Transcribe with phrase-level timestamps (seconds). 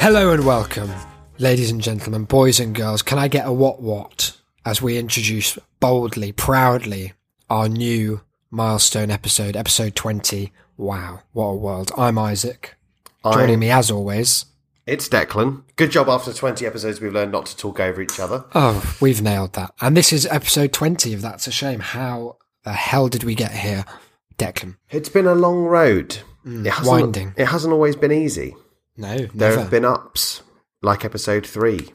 [0.00, 0.90] Hello and welcome,
[1.38, 3.02] ladies and gentlemen, boys and girls.
[3.02, 7.12] Can I get a what what as we introduce boldly, proudly
[7.48, 10.52] our new milestone episode, episode 20.
[10.76, 11.92] Wow, what a world.
[11.96, 12.76] I'm Isaac.
[13.24, 14.46] Joining I'm- me as always.
[14.86, 15.62] It's Declan.
[15.76, 18.46] Good job after 20 episodes, we've learned not to talk over each other.
[18.54, 19.74] Oh, we've nailed that.
[19.80, 21.80] And this is episode 20 of That's a Shame.
[21.80, 23.84] How the hell did we get here?
[24.38, 24.76] Declan.
[24.90, 26.18] It's been a long road.
[26.66, 27.34] It hasn't, winding.
[27.36, 28.54] It hasn't always been easy.
[28.96, 29.60] No, There never.
[29.60, 30.42] have been ups,
[30.82, 31.88] like episode 3.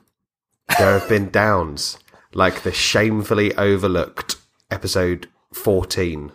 [0.79, 1.97] There have been downs,
[2.33, 4.37] like the shamefully overlooked
[4.71, 6.31] episode 14.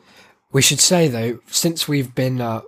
[0.52, 2.62] We should say though, since we've been, uh,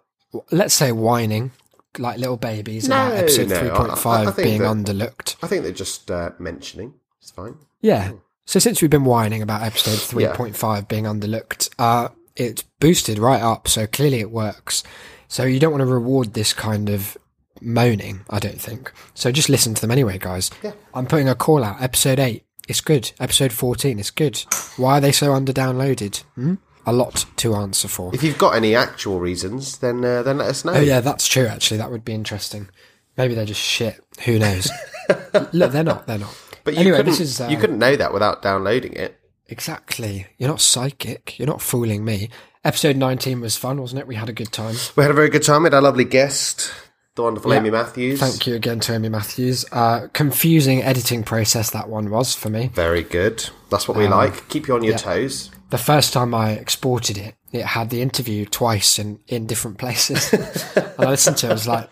[0.50, 1.52] let's say, whining
[1.98, 5.36] like little babies about episode no, three point I being that- underlooked.
[5.42, 6.94] I think they're just uh, mentioning.
[7.20, 7.56] It's fine.
[7.80, 8.12] Yeah.
[8.46, 13.18] So since we've been whining about episode three point five being underlooked, uh, it's boosted
[13.18, 13.68] right up.
[13.68, 14.82] So clearly it works.
[15.30, 17.16] So you don't want to reward this kind of
[17.60, 18.92] moaning, I don't think.
[19.14, 20.50] So just listen to them anyway, guys.
[20.60, 20.72] Yeah.
[20.92, 21.80] I'm putting a call out.
[21.80, 23.12] Episode eight, it's good.
[23.20, 24.38] Episode fourteen, it's good.
[24.76, 26.24] Why are they so under downloaded?
[26.34, 26.54] Hmm?
[26.84, 28.12] A lot to answer for.
[28.12, 30.72] If you've got any actual reasons, then uh, then let us know.
[30.72, 31.46] Oh yeah, that's true.
[31.46, 32.68] Actually, that would be interesting.
[33.16, 34.02] Maybe they're just shit.
[34.24, 34.68] Who knows?
[35.52, 36.08] Look, they're not.
[36.08, 36.36] They're not.
[36.64, 39.16] But you anyway, couldn't, this is uh, you couldn't know that without downloading it.
[39.46, 40.26] exactly.
[40.38, 41.38] You're not psychic.
[41.38, 42.30] You're not fooling me.
[42.62, 44.06] Episode 19 was fun, wasn't it?
[44.06, 44.74] We had a good time.
[44.94, 45.62] We had a very good time.
[45.62, 46.70] We had our lovely guest,
[47.14, 47.58] the wonderful Yeah.
[47.60, 48.20] Amy Matthews.
[48.20, 49.64] Thank you again to Amy Matthews.
[49.72, 52.70] Uh, confusing editing process that one was for me.
[52.74, 53.48] Very good.
[53.70, 54.46] That's what we Um, like.
[54.50, 55.50] Keep you on your toes.
[55.70, 60.30] The first time I exported it, it had the interview twice in, in different places.
[60.76, 61.88] and I listened to it, I was like,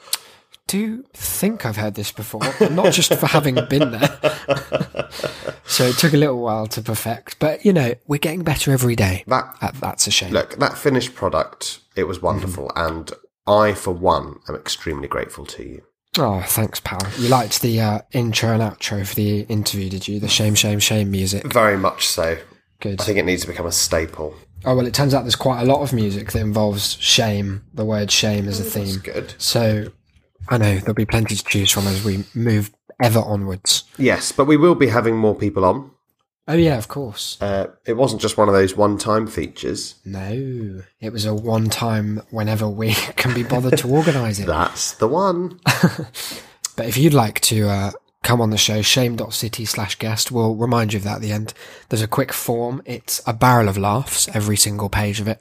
[0.69, 2.42] do think I've heard this before?
[2.70, 4.18] Not just for having been there.
[5.67, 7.39] so it took a little while to perfect.
[7.40, 9.24] But, you know, we're getting better every day.
[9.27, 10.33] That That's a shame.
[10.33, 13.11] look, that finished product, it was wonderful, and
[13.46, 15.83] I, for one, am extremely grateful to you.
[16.17, 17.01] Oh, thanks, pal.
[17.18, 20.20] You liked the uh, intro and outro for the interview, did you?
[20.20, 21.52] The shame, shame, shame music.
[21.52, 22.39] Very much so.
[22.80, 23.01] Good.
[23.01, 24.34] I think it needs to become a staple.
[24.64, 27.84] Oh, well, it turns out there's quite a lot of music that involves shame, the
[27.84, 29.01] word shame as a That's theme.
[29.01, 29.34] good.
[29.39, 29.92] So
[30.48, 33.85] I know there'll be plenty to choose from as we move ever onwards.
[33.98, 35.91] Yes, but we will be having more people on.
[36.47, 37.36] Oh, yeah, of course.
[37.42, 39.97] Uh, it wasn't just one of those one-time features.
[40.07, 44.47] No, it was a one time whenever we can be bothered to organise it.
[44.47, 45.61] That's the one.
[46.79, 47.91] But if you'd like to uh,
[48.23, 51.53] come on the show, shame.city slash guest, we'll remind you of that at the end.
[51.89, 52.83] There's a quick form.
[52.85, 55.41] It's a barrel of laughs, every single page of it.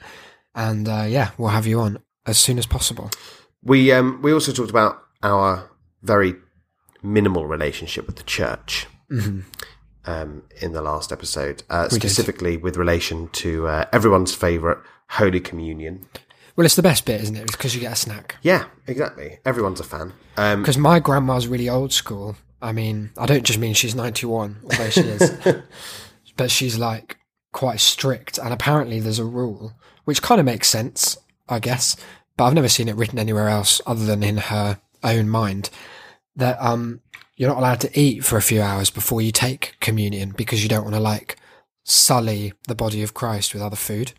[0.55, 3.11] And uh, yeah, we'll have you on as soon as possible.
[3.63, 5.69] We um, we also talked about our
[6.03, 6.35] very
[7.03, 8.87] minimal relationship with the church
[10.05, 11.89] um, in the last episode, uh, Mm-hmm.
[11.97, 12.01] Did.
[12.01, 14.77] specifically with relation to uh, everyone's favourite
[15.11, 16.05] Holy Communion.
[16.55, 17.43] Well, it's the best bit, isn't it?
[17.43, 18.35] It's because you get a snack.
[18.41, 19.39] Yeah, exactly.
[19.45, 20.13] Everyone's a fan.
[20.37, 22.35] Um, Because my grandma's really old school.
[22.61, 25.31] I mean, I don't just mean she's 91, although she is.
[26.37, 27.17] but she's like
[27.53, 28.39] quite strict.
[28.39, 29.73] And apparently there's a rule,
[30.05, 31.17] which kind of makes sense,
[31.47, 31.95] I guess.
[32.37, 35.69] But I've never seen it written anywhere else other than in her own mind
[36.35, 37.01] that um,
[37.35, 40.69] you're not allowed to eat for a few hours before you take communion because you
[40.69, 41.37] don't want to like
[41.83, 44.13] sully the body of Christ with other food.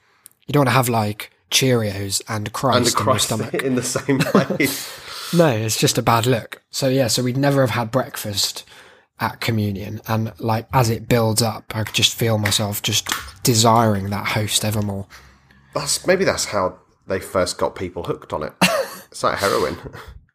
[0.46, 3.54] You don't want to have like Cheerios and Christ, and the in your stomach.
[3.62, 5.04] in the same place.
[5.34, 6.62] No, it's just a bad look.
[6.70, 8.64] So yeah, so we'd never have had breakfast
[9.20, 13.10] at communion, and like as it builds up, I could just feel myself just
[13.42, 15.06] desiring that host evermore.
[15.74, 18.52] that's maybe that's how they first got people hooked on it.
[19.10, 19.76] it's like heroin.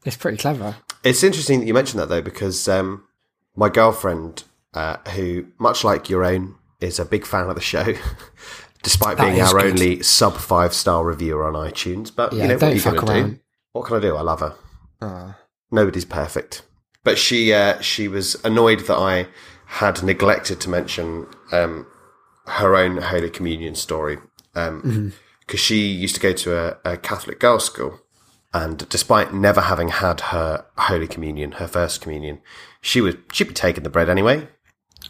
[0.06, 0.76] It's pretty clever.
[1.04, 3.04] It's interesting that you mentioned that though, because um,
[3.56, 7.94] my girlfriend, uh, who much like your own, is a big fan of the show,
[8.84, 9.66] despite That being our good.
[9.80, 12.14] only sub five star reviewer on iTunes.
[12.14, 13.40] But Yeah, you know what are you fuck going to do?
[13.72, 14.16] What can I do?
[14.16, 14.56] I love her.
[15.02, 15.38] Ah.
[15.72, 16.62] Nobody's perfect,
[17.04, 19.28] but she uh, she was annoyed that I
[19.66, 21.88] had neglected to mention um,
[22.46, 24.18] her own Holy Communion story
[24.54, 25.10] because Mm-hmm.
[25.60, 28.00] She used to go to a, a Catholic girls' school,
[28.54, 32.42] and despite never having had her Holy Communion, her first communion,
[32.82, 34.48] she was she'd be taking the bread anyway.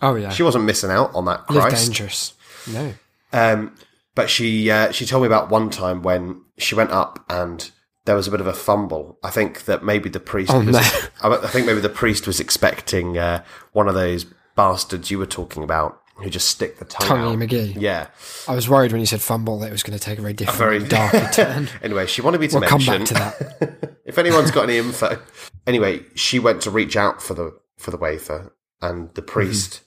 [0.01, 2.33] Oh yeah, She wasn't missing out on that live dangerous.
[2.71, 2.93] No,
[3.31, 3.75] Um,
[4.15, 7.69] but she uh, she told me about one time when she went up and
[8.05, 9.17] there was a bit of a fumble.
[9.23, 10.51] I think that maybe the priest.
[10.53, 10.79] Oh, was, no.
[11.29, 14.25] I think maybe the priest was expecting uh, one of those
[14.55, 17.49] bastards you were talking about who just stick the tongue Tonguey out.
[17.49, 17.81] McGee.
[17.81, 18.07] Yeah.
[18.47, 20.33] I was worried when you said fumble that it was going to take a very
[20.33, 21.69] different, Very darker turn.
[21.81, 23.99] Anyway, she wanted me to We'll come back to that.
[24.05, 25.19] if anyone's got any info.
[25.65, 29.81] Anyway, she went to reach out for the for the wafer, and the priest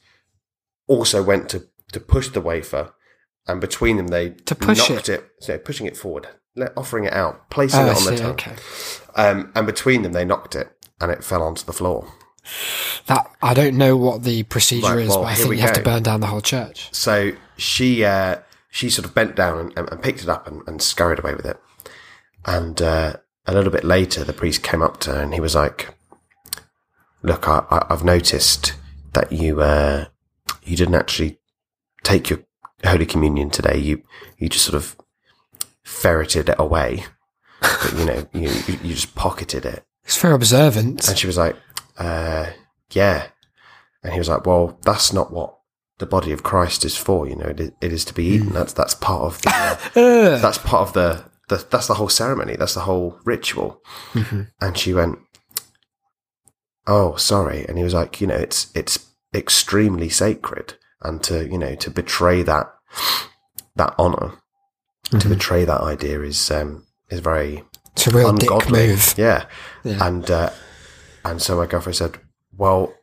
[0.89, 2.93] also went to to push the wafer,
[3.47, 6.29] and between them they To push knocked it, so pushing it forward,
[6.77, 8.31] offering it out, placing Oh, it on the see, tongue.
[8.33, 8.57] okay.
[9.15, 10.69] Um, and between them they knocked it,
[11.01, 12.11] and it fell onto the floor.
[13.07, 15.63] That I don't know what the procedure Right, is, well, but I think we you
[15.63, 16.89] have to burn down the whole church.
[16.93, 18.39] So she uh,
[18.71, 21.47] she sort of bent down and, and, picked it up and, and scurried away with
[21.47, 21.59] it.
[22.45, 23.17] And uh,
[23.47, 25.95] a little bit later, the priest came up to her and he was like,
[27.23, 28.75] "Look, I, I, I've noticed
[29.13, 30.07] that you uh,
[30.63, 31.39] you didn't actually
[32.03, 32.41] take your
[32.85, 33.79] Holy Communion today.
[33.79, 34.03] You
[34.39, 34.97] you just sort of
[35.83, 37.05] ferreted it away.
[37.61, 41.09] But, you know, you you you just pocketed it." It's very observant.
[41.09, 41.57] And she was like,
[41.99, 42.51] uh,
[42.91, 43.29] yeah.
[44.03, 45.59] And he was like, well, that's not what
[45.99, 47.27] the body of Christ is for.
[47.29, 48.51] You know, it, it is to be eaten.
[48.51, 49.51] That's, that's part of the,
[49.97, 52.57] uh, that's part of the, the, that's the whole ceremony.
[52.57, 53.83] That's the whole ritual.
[54.61, 55.19] And she went,
[56.87, 57.65] oh, sorry.
[57.67, 60.75] And he was like, you know, it's, it's extremely sacred.
[61.03, 62.73] And to, you know, to betray that,
[63.77, 64.35] that honor,
[65.19, 69.15] to betray that idea is, um, is very, It's a real dick move.
[69.17, 69.47] Yeah.
[69.85, 70.07] Yeah.
[70.07, 70.51] And uh,
[71.31, 72.19] and so my girlfriend said,
[72.57, 72.95] Well,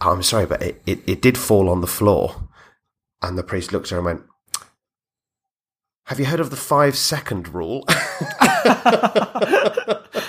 [0.00, 2.48] I'm sorry, but it, it, it did fall on the floor.
[3.22, 4.22] And the priest looked at her and went,
[6.06, 7.84] Have you heard of the five second rule?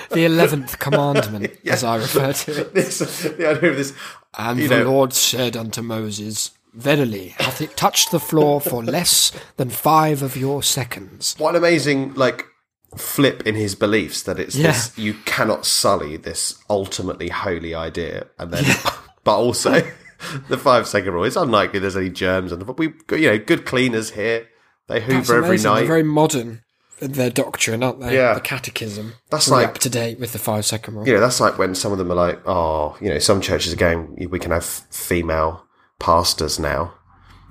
[0.10, 2.74] The eleventh commandment, as I refer to it.
[2.74, 3.94] this, the idea of this.
[4.38, 9.32] And the know- Lord said unto Moses, Verily, hath it touched the floor for less
[9.58, 11.36] than five of your seconds?
[11.38, 12.46] What an amazing, like,
[12.96, 14.68] flip in his beliefs that it's Yeah.
[14.72, 18.28] this, you cannot sully this ultimately holy idea.
[18.40, 18.64] And then,
[19.24, 19.86] but also
[20.50, 21.24] the five second rule.
[21.26, 24.48] It's unlikely there's any germs the, we, you know, good cleaners here.
[24.88, 26.64] they hoover every night they're very modern
[27.00, 28.16] in their doctrine, aren't they?
[28.16, 28.34] Yeah.
[28.34, 29.14] The catechism.
[29.30, 31.08] That's Really like- up to date with the five second rule.
[31.08, 33.74] you know, that's like when some of them are like, oh, you know, some churches
[33.74, 35.64] are going, we can have female
[36.00, 36.94] pastors now.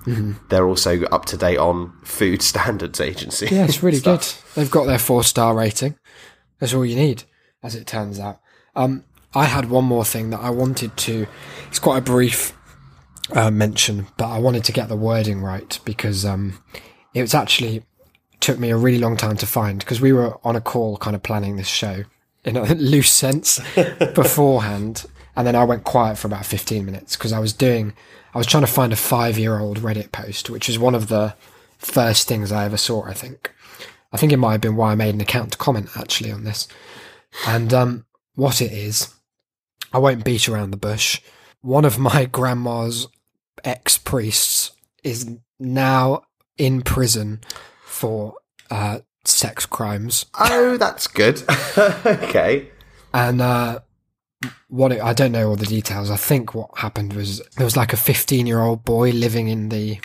[0.07, 0.47] Mm-hmm.
[0.49, 3.47] They're also up to date on Food Standards Agency.
[3.51, 4.25] Yeah, it's really good.
[4.55, 5.95] They've got their four star rating.
[6.59, 7.23] That's all you need,
[7.61, 8.39] as it turns out.
[8.75, 9.03] Um,
[9.35, 11.27] I had one more thing that I wanted to.
[11.67, 12.57] It's quite a brief
[13.33, 16.63] uh, mention, but I wanted to get the wording right because um,
[17.13, 17.83] it was actually
[18.39, 21.15] took me a really long time to find because we were on a call, kind
[21.15, 22.03] of planning this show
[22.43, 23.59] in a loose sense
[24.15, 25.05] beforehand,
[25.35, 27.93] and then I went quiet for about fifteen minutes because I was doing.
[28.33, 31.35] I was trying to find a five-year-old Reddit post, which is one of the
[31.77, 33.03] first things I ever saw.
[33.05, 33.51] I think.
[34.11, 36.43] I think it might have been why I made an account to comment actually on
[36.43, 36.67] this.
[37.45, 39.13] And um, what it is,
[39.91, 41.21] I won't beat around the bush.
[41.61, 43.07] One of my grandma's
[43.63, 44.71] ex priests
[45.03, 46.23] is now
[46.57, 47.41] in prison
[47.85, 48.35] for
[48.71, 50.25] uh, sex crimes.
[50.39, 51.43] Oh, that's good.
[51.77, 52.69] okay.
[53.13, 53.79] And uh,
[54.67, 56.11] what it, I don't know all the details.
[56.11, 59.69] I think what happened was there was like a 15 year old boy living in
[59.69, 59.99] the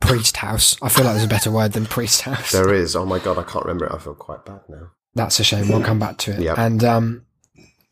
[0.00, 0.76] priest house.
[0.82, 2.52] I feel like there's a better word than priest house.
[2.52, 2.96] There is.
[2.96, 3.92] Oh my God, I can't remember it.
[3.92, 4.90] I feel quite bad now.
[5.14, 5.68] That's a shame.
[5.68, 6.40] We'll come back to it.
[6.40, 6.54] Yeah.
[6.56, 7.26] And um,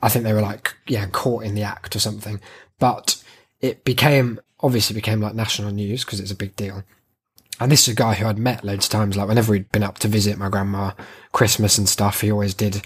[0.00, 2.40] I think they were like, yeah, caught in the act or something.
[2.78, 3.22] But
[3.60, 6.84] it became obviously became like national news because it's a big deal.
[7.60, 9.16] And this is a guy who I'd met loads of times.
[9.16, 10.92] Like whenever we'd been up to visit my grandma,
[11.32, 12.82] Christmas and stuff, he always did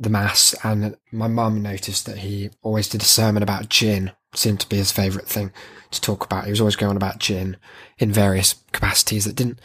[0.00, 0.54] the mass.
[0.64, 4.12] And my mum noticed that he always did a sermon about gin.
[4.34, 5.52] Seemed to be his favourite thing
[5.90, 6.44] to talk about.
[6.44, 7.56] He was always going about gin
[7.98, 9.60] in various capacities that didn't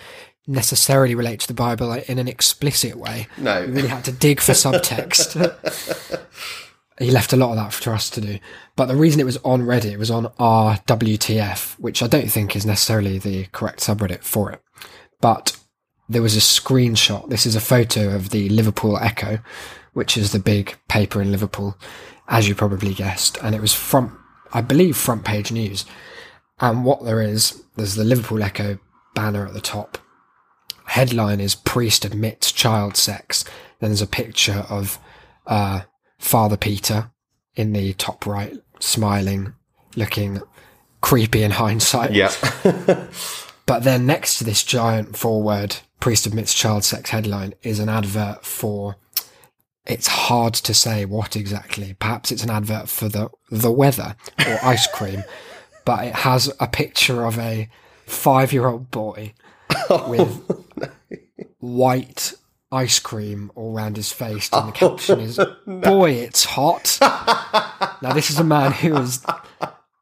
[0.48, 3.28] necessarily relate to the Bible in an explicit way.
[3.38, 3.62] No.
[3.62, 5.40] You really had to dig for subtext.
[7.00, 8.40] he left a lot of that for us to do.
[8.76, 12.56] But the reason it was on Reddit, it was on RWTF, which I don't think
[12.56, 14.62] is necessarily the correct subreddit for it.
[15.22, 15.58] But
[16.10, 17.30] there was a screenshot.
[17.30, 19.40] This is a photo of the Liverpool Echo,
[19.96, 21.76] which is the big paper in Liverpool,
[22.28, 23.38] as you probably guessed.
[23.42, 24.12] And it was front,
[24.54, 25.86] I believe, front page news.
[26.60, 28.78] And what there is, there's the Liverpool Echo
[29.16, 29.98] banner at the top.
[30.86, 33.44] Headline is Priest Admits Child Sex.
[33.80, 35.00] Then there's a picture of
[35.48, 35.82] uh,
[36.20, 37.12] Father Peter
[37.56, 39.54] in the top right, smiling,
[39.96, 40.42] looking
[41.02, 42.12] creepy in hindsight.
[42.12, 42.32] Yeah.
[43.66, 48.46] But then next to this giant forward priest admits child sex headline is an advert
[48.46, 48.98] for
[49.86, 51.96] it's hard to say what exactly.
[52.00, 54.16] Perhaps it's an advert for the the weather
[54.46, 55.24] or ice cream,
[55.86, 57.70] but it has a picture of a
[58.06, 59.34] five year old boy
[60.08, 60.42] with
[61.60, 62.34] white
[62.72, 66.98] ice cream all around his face, and the oh, caption is "Boy, it's hot."
[68.02, 69.24] now this is a man who was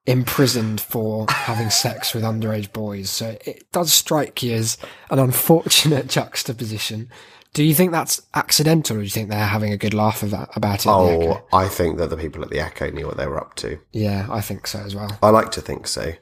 [0.05, 3.09] imprisoned for having sex with underage boys.
[3.09, 4.77] So it does strike you as
[5.09, 7.09] an unfortunate juxtaposition.
[7.53, 10.49] Do you think that's accidental, or do you think they're having a good laugh about,
[10.55, 10.57] it?
[10.57, 11.47] at the Echo?
[11.51, 13.79] Oh, I think that the people at the Echo knew what they were up to.
[13.91, 15.17] yeah, I think so as well.
[15.21, 16.13] I like to think so.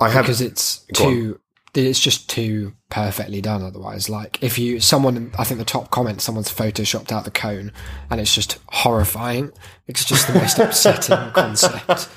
[0.00, 1.40] I have Because it's too
[1.74, 6.22] it's just too perfectly done otherwise like if you someone i think the top comment
[6.22, 7.70] someone's photoshopped out the cone
[8.08, 9.52] and it's just horrifying
[9.86, 12.08] it's just the most upsetting concept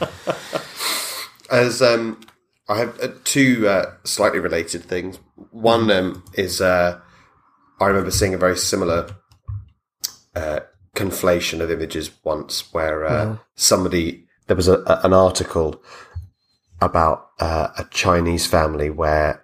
[1.51, 2.21] As um,
[2.67, 5.19] I have uh, two uh, slightly related things.
[5.51, 6.99] One um, is uh,
[7.79, 9.15] I remember seeing a very similar
[10.35, 10.61] uh,
[10.95, 15.81] conflation of images once, where uh, somebody there was a, a, an article
[16.81, 19.43] about uh, a Chinese family where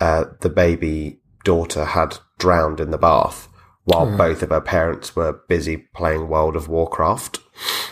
[0.00, 3.48] uh, the baby daughter had drowned in the bath
[3.84, 7.38] while both of her parents were busy playing World of Warcraft.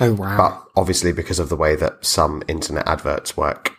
[0.00, 0.36] oh wow.
[0.36, 3.75] But obviously, because of the way that some internet adverts work,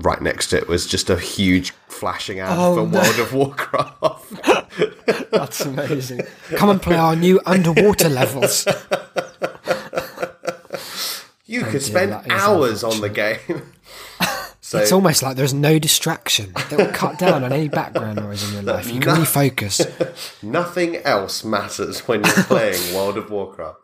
[0.00, 3.00] right next to it was just a huge flashing ad Oh, for no.
[3.00, 5.30] World of Warcraft.
[5.30, 6.20] that's amazing
[6.56, 8.66] come and play our new underwater levels
[11.46, 13.38] You could dear, spend hours on the game.
[14.60, 18.46] so it's almost like there's no distraction that will cut down on any background noise
[18.46, 19.80] in your life you can really focus
[20.42, 23.78] nothing else matters when you're playing World of Warcraft.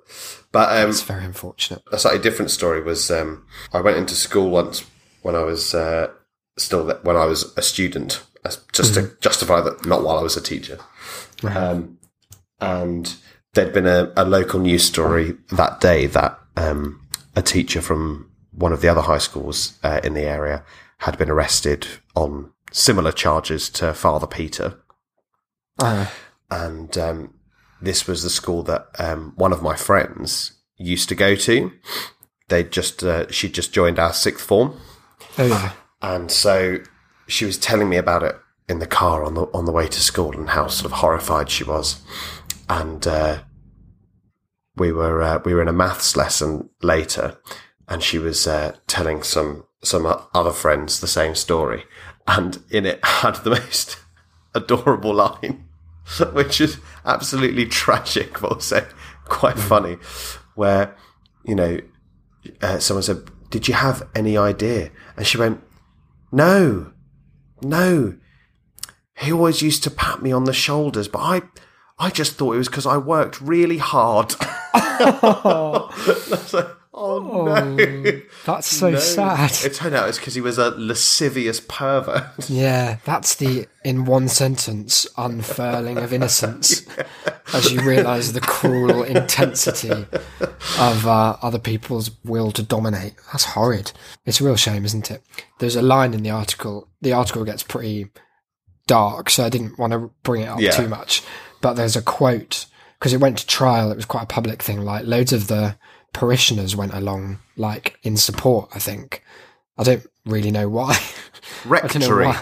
[0.52, 4.49] But um, it's very unfortunate a slightly different story was um, I went into school
[4.50, 4.85] once
[5.26, 6.12] when I was uh,
[6.56, 10.37] still when I was a student, as- just to justify that, not while I was
[10.37, 10.78] a teacher.
[11.42, 11.99] Um,
[12.61, 13.12] and
[13.52, 17.00] there'd been a, a local news story that day that um,
[17.35, 20.64] a teacher from one of the other high schools uh, in the area
[20.99, 24.78] had been arrested on similar charges to Father Peter.
[25.80, 26.06] Uh,
[26.52, 27.35] and um,
[27.83, 31.73] this was the school that um, one of my friends used to go to.
[32.49, 34.78] They just uh, she just joined our sixth form,
[35.38, 36.78] oh yeah and so
[37.26, 38.37] she was telling me about it
[38.69, 41.50] in the car on the on the way to school and how sort of horrified
[41.50, 42.02] she was.
[42.69, 43.43] And uh,
[44.76, 47.38] we were uh, we were in a maths lesson later,
[47.88, 51.85] and she was uh, telling some some other friends the same story,
[52.26, 53.99] and in it had the most
[54.55, 55.66] adorable line,
[56.33, 58.87] which is absolutely tragic, but also
[59.26, 59.97] quite funny,
[60.55, 60.97] where
[61.45, 61.78] you know
[62.62, 65.62] uh, someone said, "Did you have any idea?" And she went,
[66.30, 66.92] "No,
[67.62, 68.16] no.
[69.18, 71.42] He always used to pat me on the shoulders, but I,
[71.99, 74.35] I just thought it was because I worked really hard."
[74.99, 78.20] Was like, "Oh, no." Oh.
[78.47, 78.99] That's so No.
[78.99, 82.25] sad It turned out it's because he was a lascivious pervert.
[82.49, 86.87] Yeah, that's the in one sentence unfurling of innocence
[87.53, 89.91] as you realise the cruel intensity
[90.79, 93.15] of uh, other people's will to dominate.
[93.33, 93.93] That's horrid.
[94.25, 95.23] It's a real shame, isn't it?
[95.59, 96.88] There's a line in the article.
[97.03, 98.09] The article gets pretty
[98.87, 100.71] dark, so I didn't want to bring it up Yeah.
[100.73, 101.23] too much.
[101.61, 102.67] But there's a quote
[102.99, 103.91] because it went to trial.
[103.91, 104.83] It was quite a public thing.
[104.83, 105.76] Like loads of the
[106.12, 108.70] parishioners went along, like in support.
[108.75, 109.22] I think.
[109.78, 110.98] I don't really know why.
[111.66, 112.32] Rectory.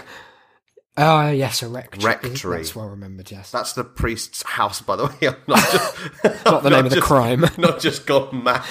[0.97, 2.03] Oh yes, a rectory.
[2.05, 2.57] Rectory.
[2.57, 3.29] That's well remembered.
[3.29, 5.27] Yes, That's the priest's house, by the way.
[5.27, 5.97] I'm not just
[6.45, 7.45] not the name of the just- crime.
[7.57, 8.63] Not just gone mad.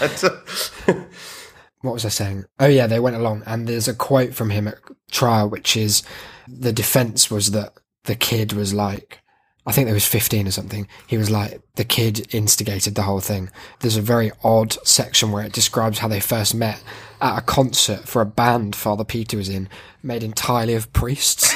[1.83, 2.45] what was I saying?
[2.59, 4.79] Oh yeah, they went along, and there's a quote from him at
[5.11, 6.03] trial, which is
[6.49, 7.75] the defense was that
[8.05, 9.21] the kid was like,
[9.67, 10.87] I think there was 15 or something.
[11.07, 13.51] He was like, the kid instigated the whole thing.
[13.81, 16.83] There's a very odd section where it describes how they first met
[17.21, 19.69] at a concert for a band Father Peter was in,
[20.03, 21.55] made entirely of priests.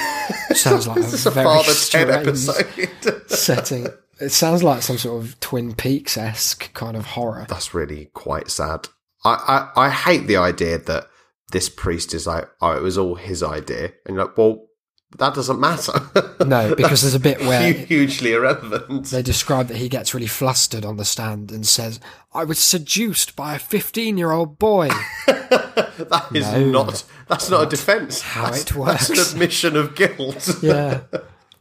[0.54, 3.30] Sounds like This is a a very Father Ted strange episode.
[3.30, 3.86] setting.
[4.20, 7.46] It sounds like some sort of Twin Peaks esque kind of horror.
[7.48, 8.88] That's really quite sad.
[9.24, 11.08] I, I, I hate the idea that
[11.52, 13.92] this priest is like, oh, it was all his idea.
[14.06, 14.67] And you're like, well,
[15.16, 15.92] that doesn't matter.
[16.44, 19.06] No, because there's a bit where hugely irrelevant.
[19.06, 21.98] they describe that he gets really flustered on the stand and says,
[22.34, 24.90] I was seduced by a 15 year old boy.
[25.98, 26.64] That is No.
[26.84, 27.04] not.
[27.26, 28.20] That's not a defence.
[28.20, 29.08] how that's, it works.
[29.08, 30.48] That's an admission of guilt.
[30.62, 31.00] yeah.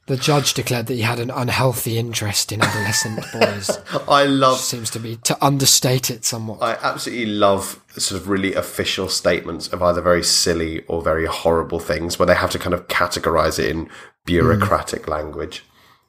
[0.07, 3.69] The judge declared that he had an unhealthy interest in adolescent boys.
[4.07, 4.57] I love.
[4.57, 6.59] Seems to be to understate it somewhat.
[6.61, 11.79] I absolutely love sort of really official statements of either very silly or very horrible
[11.79, 13.89] things where they have to kind of categorize it in
[14.25, 15.65] bureaucratic language.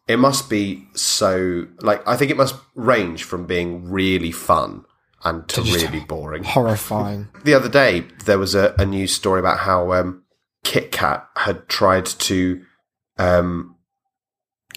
[0.06, 4.84] It must be so like I think it must range from being really fun
[5.24, 6.44] and to really boring.
[6.44, 7.28] Horrifying.
[7.42, 10.22] The other day there was a, a news story about how um,
[10.62, 12.64] Kit Kat had tried to
[13.18, 13.74] um,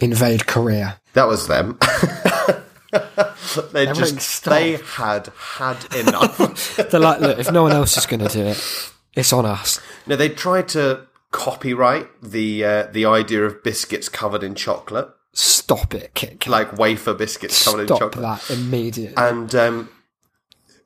[0.02, 1.00] Invade Korea.
[1.14, 1.78] that was them.
[3.72, 6.76] they just they had had enough.
[6.92, 9.80] They're like, look, if no one else is going to do it, it's on us.
[10.08, 15.94] No, they tried to copyright the uh, the idea of biscuits covered in chocolate, Stop
[15.94, 19.14] it, like wafer biscuits covered in Stop chocolate, that immediately.
[19.18, 19.90] and um,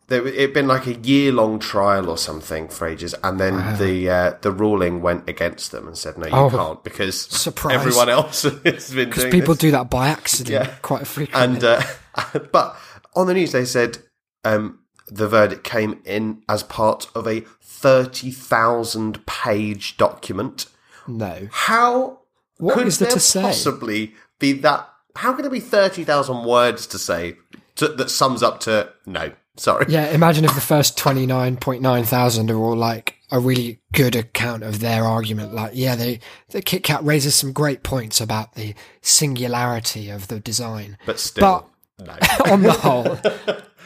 [0.09, 4.33] it'd been like a year long trial or something for ages, and then the uh,
[4.41, 6.49] the ruling went against them and said no, you Oh.
[6.49, 7.75] can't because Surprise.
[7.75, 9.61] everyone else has been doing People this.
[9.61, 10.75] do that by accident Yeah.
[10.81, 11.55] quite frequently.
[11.55, 11.81] And uh,
[12.51, 12.75] but
[13.15, 13.97] on the news they said
[14.43, 20.67] um, the verdict came in as part of a thirty thousand page document.
[21.07, 21.47] no.
[21.51, 22.19] How
[22.57, 23.41] What could is there there to say?
[23.41, 24.87] possibly be that?
[25.15, 27.37] How can there be thirty thousand words to say
[27.75, 29.31] to, that sums up to no?
[29.57, 29.85] Sorry.
[29.87, 34.79] Yeah, imagine if the first 29.9 thousand are all like a really good account of
[34.79, 35.53] their argument.
[35.53, 36.19] Like, yeah, they,
[36.49, 40.97] the Kit Kat raises some great points about the singularity of the design.
[41.05, 41.69] But still,
[41.99, 42.17] no.
[42.51, 43.17] On the whole,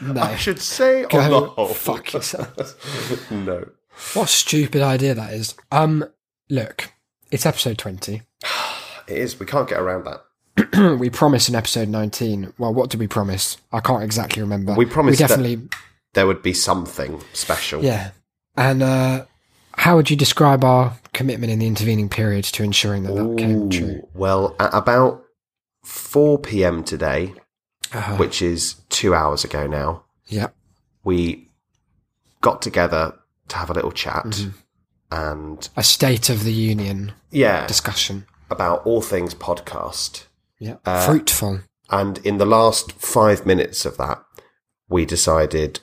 [0.01, 0.21] no.
[0.21, 3.31] I should say on the whole, fuck yourself.
[3.31, 3.69] no.
[4.13, 5.55] What a stupid idea that is.
[5.71, 6.05] Um,
[6.49, 6.91] look,
[7.31, 8.21] it's episode 20.
[9.07, 9.39] It is.
[9.39, 10.21] We can't get around that.
[11.00, 12.53] we promised in episode 19.
[12.58, 13.58] Well, what did we promise?
[13.72, 14.74] I can't exactly remember.
[14.74, 15.68] We promised We definitely,
[16.13, 17.84] There would be something special.
[17.84, 18.12] yeah.
[18.58, 19.25] And, uh,
[19.74, 23.70] how would you describe our commitment in the intervening period to ensuring that that came
[23.70, 24.08] true?
[24.13, 25.24] Well, at about
[25.86, 26.84] 4 p.m.
[26.84, 27.34] today,
[27.94, 28.18] Uh-huh.
[28.18, 30.48] which is two hours ago now, Yeah.
[31.06, 31.50] we
[32.41, 33.13] got together
[33.48, 34.50] to have a little chat Mm-hmm.
[35.12, 38.25] and, A State of the Union yeah, discussion.
[38.50, 40.25] about all things podcast.
[40.60, 40.75] Yeah.
[40.86, 41.62] Uh, Fruitful.
[41.89, 44.24] And in the last five minutes of that,
[44.88, 45.80] we decided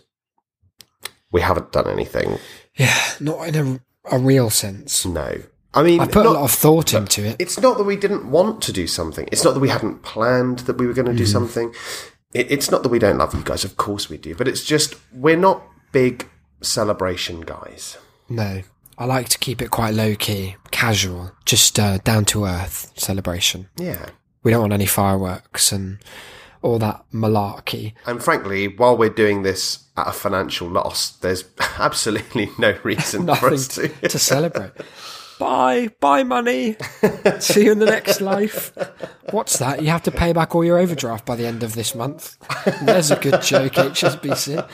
[1.33, 2.39] we haven't done anything.
[2.77, 2.95] Yeah.
[3.21, 5.05] Not in a, a real sense.
[5.07, 5.43] No.
[5.75, 7.37] I mean, I put not- a lot of thought into it.
[7.39, 9.29] it's not that we didn't want to do something.
[9.33, 11.33] It's not that we hadn't planned that we were going to do Mm-hmm.
[11.33, 11.75] something.
[12.33, 13.65] It, it's not that we don't love you guys.
[13.65, 14.35] Of course we do.
[14.35, 16.29] But it's just, we're not big
[16.63, 17.99] celebration guys.
[18.29, 18.63] No.
[18.99, 23.69] I like to keep it quite low key, casual, just uh, down to earth celebration.
[23.79, 24.07] Yeah.
[24.47, 25.99] We don't want any fireworks and
[26.63, 27.95] all that malarkey.
[28.07, 31.43] And frankly, while we're doing this at a financial loss, there's
[31.81, 33.89] absolutely no reason for us to.
[33.89, 34.71] to celebrate.
[35.41, 36.77] Bye, bye, money.
[37.41, 38.71] See you in the next life.
[39.33, 39.83] What's that?
[39.83, 42.37] You have to pay back all your overdraft by the end of this month.
[42.83, 44.65] There's a good joke, HSBC.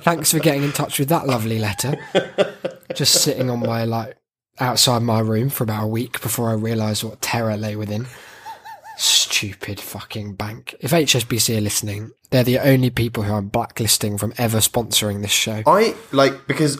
[0.00, 1.94] Thanks for getting in touch with that lovely letter.
[2.96, 4.16] Just sitting on my like
[4.58, 8.08] outside my room for about a week before I realised what terror lay within.
[9.00, 10.74] Stupid fucking bank.
[10.80, 15.30] If HSBC are listening, they're the only people who I'm blacklisting from ever sponsoring this
[15.30, 15.62] show.
[15.66, 16.78] I like because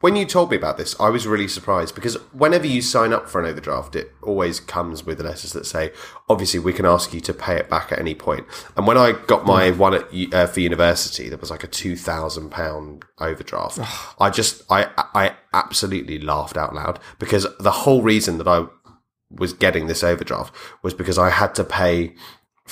[0.00, 3.28] when you told me about this, I was really surprised because whenever you sign up
[3.28, 5.92] for an overdraft, it always comes with letters that say,
[6.26, 8.46] obviously, we can ask you to pay it back at any point.
[8.74, 11.96] And when I got my one at, uh, for university, there was like a two
[11.96, 13.78] thousand pound overdraft.
[14.18, 18.64] I just, I, I absolutely laughed out loud because the whole reason that I
[19.36, 22.14] was getting this overdraft was because I had to pay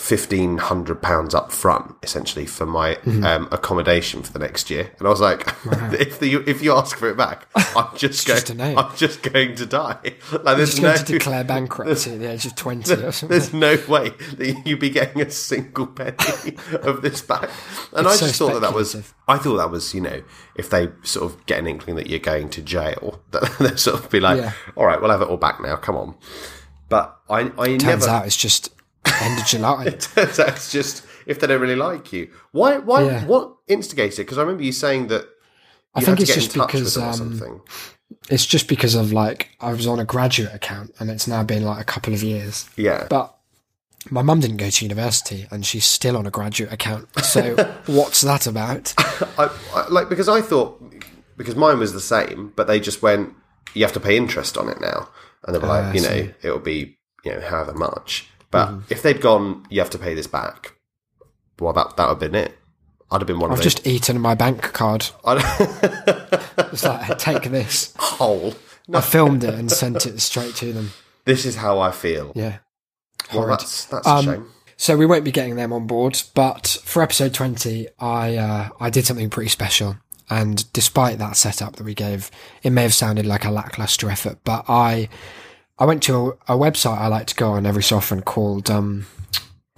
[0.01, 3.25] fifteen hundred pounds up front essentially for my Mm-hmm.
[3.25, 5.47] um, accommodation for the next year, and I was like,
[5.93, 8.59] if the if you ask for it back, I'm just going, just.
[8.59, 10.15] I'm just going to die.
[10.33, 11.19] Like there's Just no.
[11.19, 13.29] declare bankruptcy at the age of 20 or something.
[13.29, 17.51] There's no way that you'd be getting a single penny of this back.
[17.93, 18.95] And It's I so just thought that that was.
[19.29, 20.23] I thought that was, you know,
[20.55, 24.03] if they sort of get an inkling that you're going to jail, that they'll sort
[24.03, 24.53] of be like, Yeah.
[24.77, 26.15] all right, we'll have it all back now, come on.
[26.89, 28.71] But I, I Turns never, out it's just
[29.07, 29.85] end of July.
[30.15, 32.31] That's just if they don't really like you.
[32.53, 32.79] Why?
[32.79, 33.05] Why?
[33.05, 33.25] Yeah.
[33.27, 34.27] What instigated?
[34.27, 35.29] Because I remember you saying that you
[35.97, 37.61] I think it's just because with them or um, something.
[38.29, 41.65] it's just because of like I was on a graduate account and it's now been
[41.65, 42.69] like a couple of years.
[42.77, 43.37] Yeah, But
[44.11, 47.09] my mum didn't go to university and she's still on a graduate account.
[47.25, 47.55] So
[47.87, 48.95] what's that about?
[49.39, 50.83] I, I, like because I thought
[51.37, 53.35] because mine was the same, but they just went,
[53.75, 55.09] you have to pay interest on it now,
[55.45, 56.33] and they were like, Ah, you know.
[56.43, 58.29] It'll be you know however much.
[58.51, 60.75] But if they'd gone, you have to pay this back.
[61.61, 62.57] Well, that that would have been it.
[63.11, 63.75] I'd have been one I've of those.
[63.75, 65.07] just eaten my bank card.
[66.73, 67.95] It's like take this.
[67.99, 68.55] whole.
[68.93, 70.91] I filmed it and sent it straight to them.
[71.25, 72.33] This is how I feel.
[72.35, 72.59] Yeah.
[73.33, 73.53] well, Horrid.
[73.61, 74.51] that's that's a Um, shame.
[74.77, 78.91] So we won't be getting them on board, but for episode twenty, I uh, I
[78.91, 79.97] did something pretty special.
[80.29, 82.31] And despite that setup that we gave,
[82.63, 85.09] it may have sounded like a lackluster effort, but I
[85.81, 88.71] I went to a, a website I like to go on every so often called
[88.71, 89.07] um,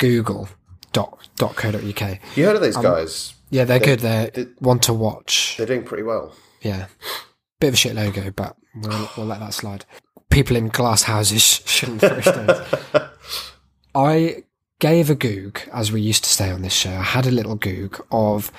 [0.01, 2.19] Google.co.uk.
[2.37, 3.35] You heard of um, guys?
[3.51, 4.01] Yeah, they're good.
[4.01, 5.55] They're they- one to watch.
[5.57, 6.35] They're doing pretty well.
[6.61, 6.87] Yeah,
[7.61, 9.85] bit of a shit logo, but we'll, we'll let that slide.
[10.31, 12.67] People in glass houses shouldn't throw stones.
[13.95, 14.45] I
[14.81, 16.91] gave a goog, as we used to say on this show.
[16.91, 18.51] I had a little goog of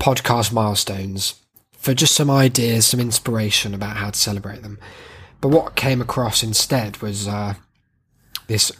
[0.00, 1.40] podcast milestones
[1.72, 4.78] for just some ideas, some inspiration about how to celebrate them.
[5.44, 7.52] But what came across instead was uh,
[8.46, 8.72] this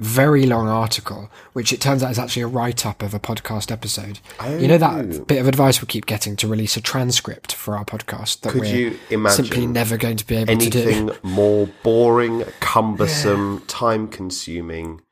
[0.00, 3.70] very long article, which it turns out is actually a write up of a podcast
[3.70, 4.20] episode.
[4.48, 5.24] You know that Oh.
[5.26, 8.62] bit of advice we keep getting to release a transcript for our podcast that Could
[8.62, 10.80] we're you imagine simply never going to be able to do.
[10.80, 15.02] Anything more boring, cumbersome, time consuming?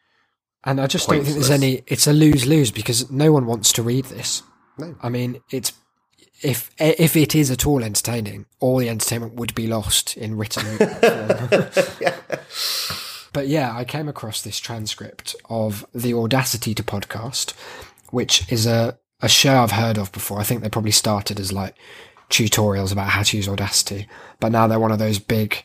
[0.64, 1.82] And I just don't think there's any.
[1.86, 4.42] It's a lose lose because no one wants to read this.
[4.78, 4.94] No.
[5.02, 5.74] I mean, it's
[6.44, 10.64] if if it is at all entertaining, all the entertainment would be lost in written
[10.78, 11.70] form.
[13.34, 17.52] But yeah, I came across this transcript of the Audacity to podcast,
[18.10, 20.38] which is a a show I've heard of before.
[20.38, 21.74] I think they probably started as like
[22.30, 24.06] tutorials about how to use Audacity,
[24.38, 25.64] but now they're one of those big.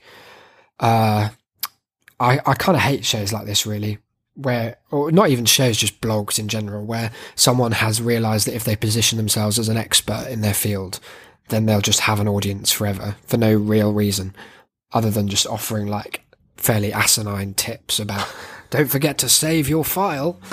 [0.79, 1.29] Uh,
[2.19, 3.99] I I kind of hate shows like this really,
[4.41, 8.63] where or not even shows, just blogs in general, where someone has realised that if
[8.63, 10.99] they position themselves as an expert in their field,
[11.49, 14.36] then they'll just have an audience forever for no real reason,
[14.91, 16.23] other than just offering like
[16.58, 18.28] fairly asinine tips about.
[18.69, 20.39] Don't forget to save your file.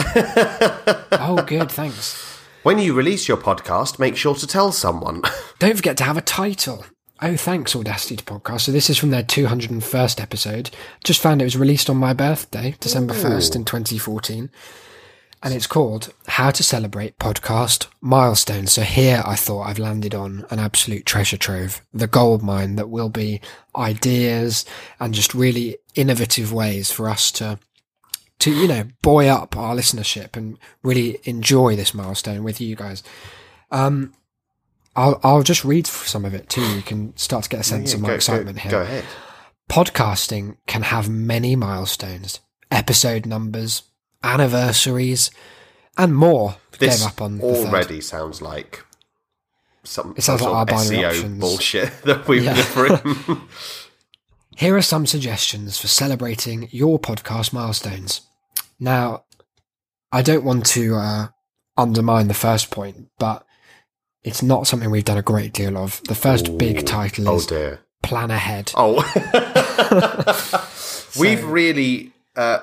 [1.12, 2.22] oh, good, thanks.
[2.62, 5.22] When you release your podcast, make sure to tell someone.
[5.58, 6.84] Don't forget to have a title.
[7.22, 8.62] Oh, thanks, Audacity to Podcast.
[8.62, 10.70] So this is from their 201st episode.
[11.02, 14.50] Just found it was released on my birthday, December 1st in 2014.
[15.42, 18.72] And it's called How to Celebrate Podcast Milestones.
[18.72, 22.90] So here I thought I've landed on an absolute treasure trove, the gold mine that
[22.90, 23.40] will be
[23.74, 24.66] ideas
[25.00, 27.58] and just really innovative ways for us to
[28.38, 33.02] to you know buoy up our listenership and really enjoy this milestone with you guys.
[33.70, 34.12] Um,
[34.96, 36.62] I'll I'll just read some of it too.
[36.74, 38.70] You can start to get a sense of my go, excitement go, here.
[38.72, 39.04] go ahead.
[39.70, 43.82] Podcasting can have many milestones, episode numbers,
[44.22, 45.30] anniversaries,
[45.98, 46.56] and more.
[46.78, 48.84] This Gave up on the already sounds like
[49.82, 51.40] some, It sounds like our binary SEO options.
[51.40, 52.80] bullshit that we Yeah.
[52.80, 53.40] written.
[54.56, 58.22] Here are some suggestions for celebrating your podcast milestones.
[58.80, 59.24] Now,
[60.12, 61.28] I don't want to uh,
[61.76, 63.45] undermine the first point, but
[64.26, 66.02] it's not something we've done a great deal of.
[66.04, 67.80] The first big title oh is dear.
[68.02, 68.72] Plan Ahead.
[68.76, 69.00] Oh,
[71.18, 72.58] we've really, uh,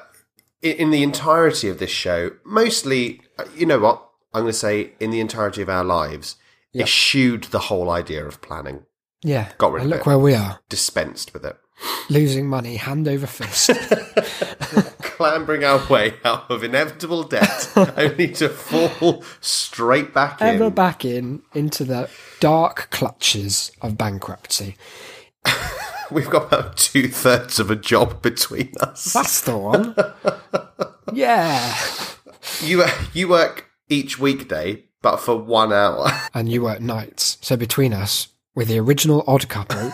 [0.62, 4.08] in the entirety of this show, mostly, uh, you know what?
[4.34, 6.36] I'm going to say, in the entirety of our lives,
[6.72, 6.84] Yeah.
[6.84, 8.86] eschewed the whole idea of planning,
[9.24, 9.52] Yeah.
[9.58, 10.00] Got rid of look it.
[10.00, 10.60] Look where we are.
[10.70, 11.58] dispensed with it,
[12.10, 13.70] Losing money hand over fist.
[15.02, 20.74] clambering our way out of inevitable debt, only to fall straight back Ever in.
[20.74, 24.76] back in into the dark clutches of bankruptcy.
[26.12, 29.14] We've got about two thirds of a job between us.
[29.14, 29.96] That's the one.
[31.14, 31.76] yeah.
[32.62, 36.10] You you work each weekday, but for one hour.
[36.34, 37.38] and you work nights.
[37.42, 39.92] So between us, we're the original odd couple,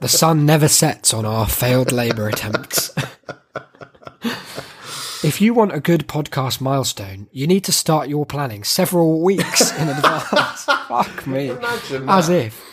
[0.00, 2.90] the sun never sets on our failed labour attempts.
[5.22, 9.72] if you want a good podcast milestone, you need to start your planning several weeks
[9.78, 10.64] in advance.
[10.88, 11.50] Fuck me.
[12.08, 12.64] As if.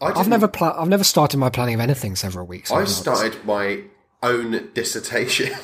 [0.00, 2.70] I I've never pla- I've never started my planning of anything several weeks.
[2.70, 3.82] I started my
[4.22, 5.52] own dissertation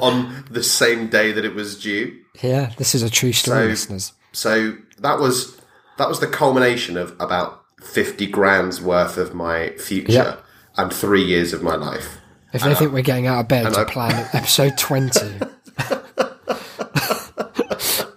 [0.00, 2.18] on the same day that it was due.
[2.42, 4.12] Yeah, this is a true story, So- listeners.
[4.32, 5.60] So that was
[5.98, 10.36] that was the culmination of about fifty grand's worth of my future Yeah.
[10.76, 12.18] and three years of my life.
[12.52, 15.20] If they think we're getting out of bed to I- plan episode 20,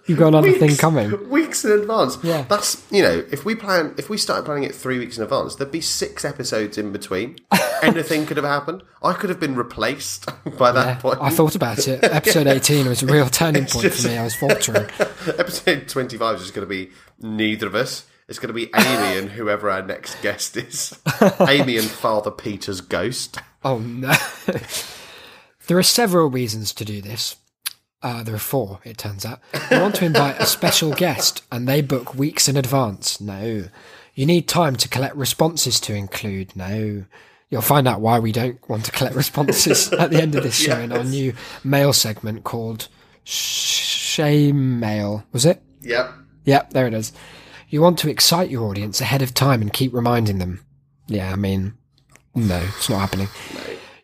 [0.08, 1.30] you've got another thing coming.
[1.30, 2.18] Weeks in advance.
[2.24, 2.44] Yeah.
[2.48, 5.56] That's you know, if we plan if we started planning it three weeks in advance,
[5.56, 7.38] there'd be six episodes in between.
[7.82, 8.84] Anything could have happened.
[9.04, 10.26] I could have been replaced
[10.58, 11.20] by that Yeah, point.
[11.22, 12.04] I thought about it.
[12.04, 14.18] Episode 18 was a real turning point for me.
[14.18, 14.88] I was faltering.
[15.38, 18.06] Episode 25 is just going to be neither of us.
[18.28, 20.98] It's going to be Amy and whoever our next guest is.
[21.48, 23.38] Amy and Father Peter's ghost.
[23.64, 24.14] Oh no.
[25.68, 27.36] there are several reasons to do this.
[28.02, 29.40] Uh, there are four, it turns out.
[29.72, 33.20] You want to invite a special guest and they book weeks in advance.
[33.22, 33.66] No.
[34.16, 36.56] You need time to collect responses to include.
[36.56, 37.06] No.
[37.50, 40.56] You'll find out why we don't want to collect responses at the end of this
[40.56, 41.34] show in our new
[41.64, 42.88] mail segment called
[43.24, 45.26] Shame Mail.
[45.32, 45.62] Was it?
[45.82, 46.12] Yep.
[46.46, 47.12] Yep, there it is.
[47.70, 50.66] You want to excite your audience ahead of time and keep reminding them.
[51.08, 51.74] Yeah, I mean,
[52.34, 53.28] no, it's not happening.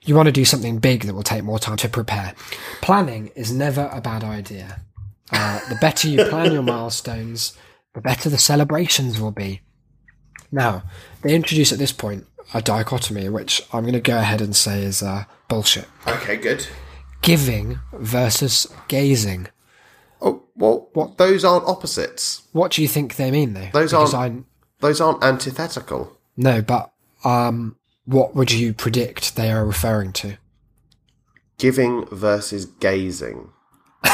[0.03, 2.33] You want to do something big that will take more time to prepare.
[2.81, 4.81] Planning is never a bad idea.
[5.31, 7.57] Uh, the better you plan your milestones,
[7.93, 9.61] the better the celebrations will be.
[10.51, 10.83] Now,
[11.21, 14.83] they introduce at this point a dichotomy, which I'm going to go ahead and say
[14.83, 15.87] is uh, bullshit.
[16.07, 16.67] Okay, good.
[17.21, 19.47] Giving versus gazing.
[20.21, 22.43] Oh, well, those aren't opposites.
[22.51, 23.69] What do you think they mean, though?
[23.73, 24.45] Those Because aren't- I
[24.79, 26.17] Those aren't antithetical.
[26.37, 26.91] No, but
[27.23, 30.37] um, what would you predict they are referring to?
[31.57, 33.49] Giving versus gazing.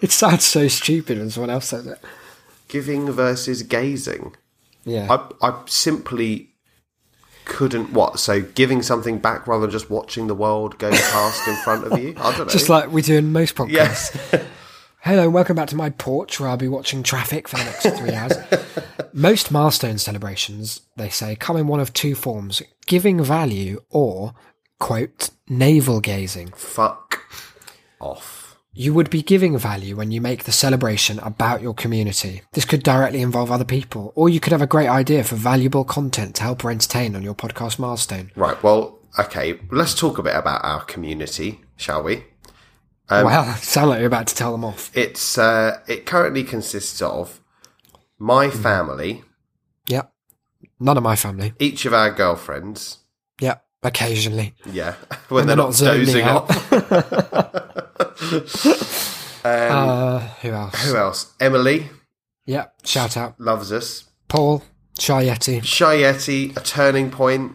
[0.00, 1.98] It sounds so stupid when someone else says it.
[2.68, 4.36] Giving versus gazing.
[4.84, 5.06] Yeah.
[5.10, 6.51] I, I simply
[7.44, 7.92] couldn't.
[7.92, 8.18] What?
[8.18, 11.98] So giving something back rather than just watching the world go past in front of
[11.98, 12.14] you?
[12.18, 12.52] I don't know.
[12.52, 14.14] Just like we do in most podcasts.
[14.32, 14.44] yes.
[15.00, 17.98] Hello and welcome back to my porch where I'll be watching traffic for the next
[17.98, 18.34] three hours.
[19.12, 24.32] Most milestone celebrations, they say, come in one of two forms giving value or,
[24.78, 26.52] quote, navel gazing.
[26.52, 27.20] Fuck
[28.00, 28.41] off.
[28.74, 32.40] You would be giving value when you make the celebration about your community.
[32.54, 35.84] This could directly involve other people, or you could have a great idea for valuable
[35.84, 38.30] content to help or entertain on your podcast milestone.
[38.34, 38.60] Right.
[38.62, 38.98] Well.
[39.18, 39.60] Okay.
[39.70, 42.24] Let's talk a bit about our community, shall we?
[43.10, 44.90] Um, wow, sound like you're about to tell them off.
[44.96, 47.40] It's uh, it currently consists of
[48.18, 48.62] my Hmm.
[48.62, 49.22] family,
[49.88, 50.10] Yep.
[50.80, 51.52] None of my family.
[51.58, 52.98] each of our girlfriends.
[53.40, 53.62] Yep.
[53.82, 54.54] Occasionally.
[54.64, 54.94] Yeah,
[55.28, 56.48] when, they're they're, not not, dozing out.
[58.02, 58.18] up.
[59.44, 60.84] Uh, who else?
[60.88, 61.32] Who else?
[61.40, 61.90] Emily
[62.46, 62.74] Yep.
[62.84, 63.40] Shout out.
[63.40, 64.04] loves us.
[64.28, 64.62] Paul,
[64.98, 67.52] Shy Yeti, Shy Yeti, a turning point,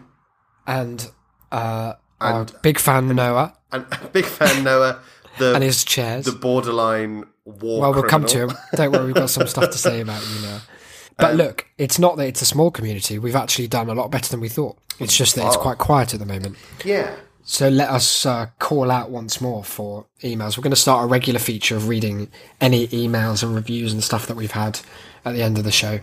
[0.66, 1.10] and
[1.50, 5.00] uh, And- big fan Noah and big fan Noah,
[5.38, 6.24] the and his chairs.
[6.26, 7.80] the borderline war.
[7.80, 8.56] well, we'll come to criminal.
[8.56, 8.62] him.
[8.74, 10.60] Don't worry, we've got some stuff to say about you now.
[11.16, 13.18] But look, it's not that it's a small community.
[13.18, 14.78] We've actually done a lot better than we thought.
[15.00, 15.60] It's just that it's Oh.
[15.60, 16.56] quite quiet at the moment.
[16.84, 17.14] Yeah,
[17.50, 20.58] So let us uh, call out once more for emails.
[20.58, 22.30] We're going to start a regular feature of reading
[22.60, 24.80] any emails and reviews and stuff that we've had
[25.24, 26.00] at the end of the show.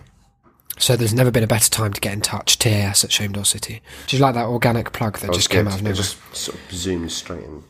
[0.76, 2.58] So there's never been a better time to get in touch.
[2.58, 3.80] TAS at Shame City.
[4.08, 5.94] Do you like that organic plug that just came out of It nowhere?
[5.94, 7.62] just sort of zoomed straight in.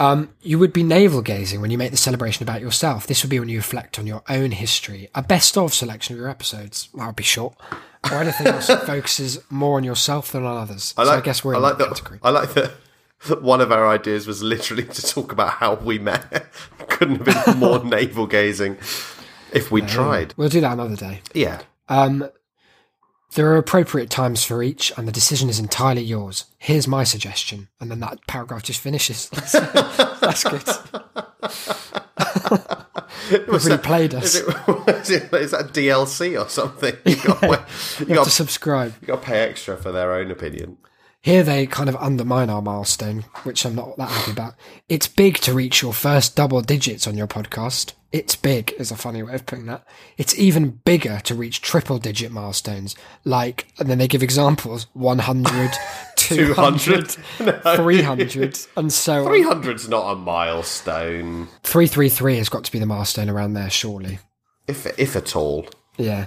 [0.00, 3.06] Um, you would be navel gazing when you make the celebration about yourself.
[3.06, 5.08] This would be when you reflect on your own history.
[5.14, 6.88] A best of selection of your episodes.
[6.94, 7.54] That would be short.
[8.10, 10.94] Or anything else that focuses more on yourself than on others.
[10.96, 11.14] I like.
[11.14, 12.20] so I guess we're I in like that category.
[12.22, 12.72] I like that.
[13.42, 16.46] One of our ideas was literally to talk about how we met.
[16.88, 18.76] Couldn't have been more navel gazing
[19.52, 20.34] if we tried.
[20.36, 21.22] We'll do that another day.
[21.34, 21.62] Yeah.
[21.88, 22.28] Um,
[23.34, 26.44] there are appropriate times for each, and the decision is entirely yours.
[26.58, 29.28] Here's my suggestion, and then that paragraph just finishes.
[29.52, 30.62] That's good.
[33.30, 34.34] You've really played us.
[34.34, 34.48] Is, it,
[34.88, 36.96] is, it, is that DLC or something?
[37.04, 37.42] You got,
[38.00, 38.94] you You got, to subscribe.
[39.00, 40.78] you got to pay extra for their own opinion.
[41.20, 44.54] Here they kind of undermine our milestone, which I'm not that happy about.
[44.88, 47.92] It's big to reach your first double digits on your podcast.
[48.10, 49.84] It's big is a funny way of putting that.
[50.16, 55.70] It's even bigger to reach triple digit milestones, like, and then they give examples 100,
[56.16, 57.10] 200,
[57.76, 59.32] 300, and so on.
[59.32, 64.18] 300's not a milestone, 333 has got to be the milestone around there, surely.
[64.66, 65.66] if if at all.
[65.98, 66.26] Yeah.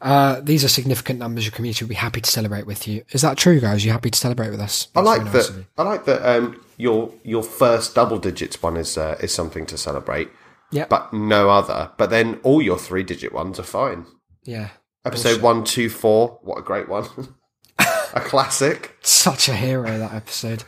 [0.00, 3.02] Uh, these are significant numbers your community will be happy to celebrate with you.
[3.10, 3.84] Is that true, guys?
[3.84, 4.86] You happy to celebrate with us?
[4.94, 5.64] I like nice that.
[5.76, 6.24] I like that.
[6.24, 10.28] Um, your your first double digits one is uh, is something to celebrate,
[10.70, 10.88] Yep.
[10.90, 11.90] but no other.
[11.96, 14.06] But then all your three digit ones are fine.
[14.44, 14.70] yeah.
[15.04, 16.38] Episode one, two, four.
[16.42, 17.06] What a great one!
[17.78, 18.98] a classic.
[19.02, 20.64] such a hero that episode.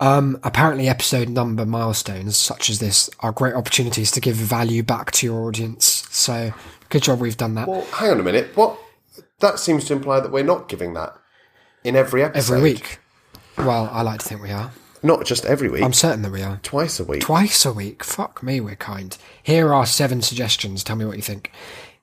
[0.00, 5.12] Um, apparently, episode number milestones such as this are great opportunities to give value back
[5.12, 6.08] to your audience.
[6.10, 6.52] So,
[6.88, 8.56] good job we've done that Well, hang on a minute.
[8.56, 8.76] What?
[9.40, 11.14] That seems to imply that we're not giving that
[11.84, 12.54] in every episode.
[12.54, 12.98] every week.
[13.58, 14.72] Well, I like to think we are.
[15.02, 15.82] Not just every week.
[15.82, 16.58] I'm certain that we are.
[16.62, 17.22] twice a week.
[17.22, 18.04] Twice a week.
[18.04, 19.16] Fuck me, we're kind.
[19.42, 20.84] Here are seven suggestions.
[20.84, 21.50] Tell me what you think.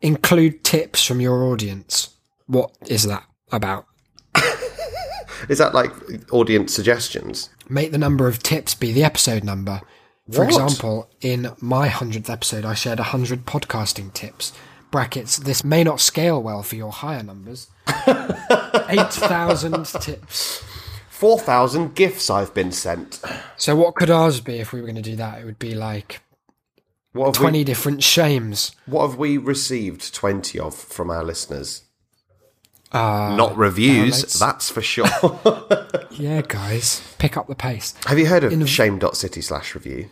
[0.01, 2.10] Include tips from your audience.
[2.47, 3.86] What is that about?
[5.49, 5.91] Is that like
[6.31, 7.49] audience suggestions?
[7.69, 9.81] Make the number of tips be the episode number.
[10.31, 10.49] For What?
[10.49, 14.51] example, in my 100th episode, I shared 100 podcasting tips.
[14.89, 17.67] Brackets, this may not scale well for your higher numbers.
[18.07, 20.63] 8,000 tips.
[21.17, 23.21] Four thousand gifts I've been sent.
[23.58, 25.39] So, what could ours be if we were going to do that?
[25.41, 26.21] It would be like
[27.13, 27.63] What 20 we?
[27.63, 28.71] different shames.
[28.86, 31.84] What have we received twenty of from our listeners?
[32.91, 34.39] Uh, Not reviews, downloads.
[34.39, 36.08] that's for sure.
[36.12, 37.93] yeah, guys, pick up the pace.
[38.06, 40.10] have you heard of shame.city slash review?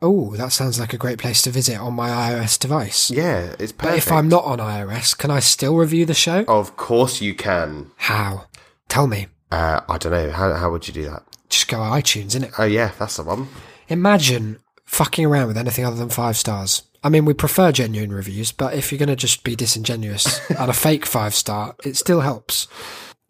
[0.00, 3.10] Oh, that sounds like a great place to visit on my iOS device.
[3.10, 3.78] Yeah, it's perfect.
[3.82, 6.44] But if I'm not on iOS, can I still review the show?
[6.48, 7.90] of course you can.
[7.98, 8.46] How?
[8.88, 9.26] Tell me.
[9.50, 10.30] Uh, I don't know.
[10.30, 11.22] How how would you do that?
[11.48, 12.52] Just go iTunes, innit?
[12.58, 13.48] Oh yeah, that's the one.
[13.88, 16.82] Imagine fucking around with anything other than five stars.
[17.02, 20.68] I mean, we prefer genuine reviews, but if you're going to just be disingenuous and
[20.68, 22.66] a fake five star, it still helps.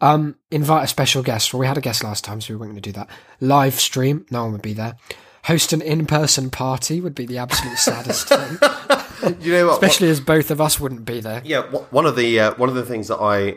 [0.01, 1.53] Um, invite a special guest.
[1.53, 3.09] Well, we had a guest last time, so we weren't going to do that.
[3.41, 4.97] Live stream, no one would be there.
[5.45, 8.29] Host an in-person party would be the absolute saddest
[9.21, 9.73] thing, You know what?
[9.75, 11.43] especially as both of us wouldn't be there.
[11.45, 13.57] Yeah, one of the uh, one of the things that I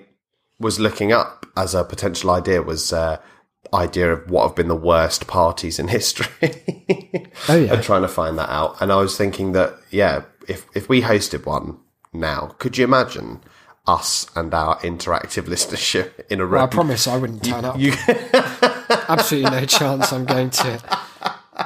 [0.62, 3.18] was looking up as a potential idea was uh,
[3.74, 6.28] idea of what have been the worst parties in history.
[7.50, 7.74] Oh yeah.
[7.74, 8.82] and trying to find that out.
[8.82, 11.78] And I was thinking that, yeah, if, if we hosted one
[12.14, 13.42] now, could you imagine
[13.88, 16.62] us and our interactive listenership in a room?
[16.64, 17.80] I promise I wouldn't turn up.
[17.80, 17.94] you,
[19.08, 20.82] Absolutely no chance I'm going to.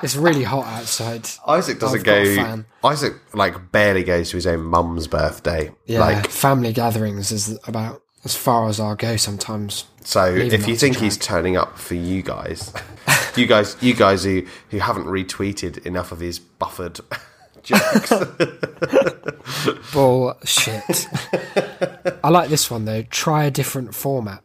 [0.03, 1.27] It's really hot outside.
[1.47, 2.35] Isaac doesn't go.
[2.35, 2.65] fan.
[2.83, 5.71] Isaac like barely goes to his own mum's birthday.
[5.85, 9.85] Yeah, Like family gatherings is about as far as I'll go sometimes.
[10.03, 12.73] so, if you think he's turning up for you guys,
[13.35, 16.99] you guys, you guys who who haven't retweeted enough of his buffered
[17.63, 18.11] jokes,
[19.93, 21.07] Bullshit.
[22.23, 23.03] I like this one though.
[23.03, 24.41] Try a different format.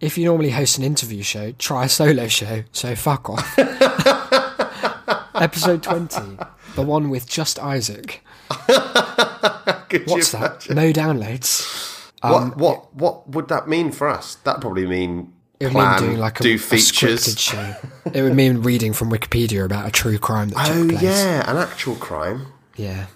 [0.00, 2.64] If you normally host an interview show, try a solo show.
[2.72, 3.58] So fuck off.
[5.34, 6.38] Episode 20,
[6.74, 8.22] the one with just Isaac.
[10.06, 10.66] What's that?
[10.68, 10.76] imagine?
[10.76, 11.89] No downloads.
[12.22, 14.36] What what what would that mean for us?
[14.44, 17.24] That probably mean It would plan, mean doing like a, do features.
[17.26, 17.74] scripted show.
[18.12, 21.02] It would mean reading from Wikipedia about a true crime that oh took place.
[21.02, 22.46] yeah, an actual crime.
[22.76, 23.06] Yeah.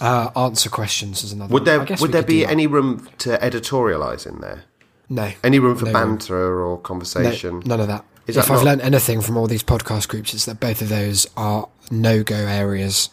[0.00, 4.40] Uh, answer questions is another Would there would there be any room to editorialise in
[4.40, 4.64] there?
[5.08, 5.32] No.
[5.42, 7.62] Any room for No banter or No, conversation?
[7.64, 8.04] none of that.
[8.26, 10.82] Is if that I've not- learned anything from all these podcast groups, it's that both
[10.82, 13.08] of those are no go areas.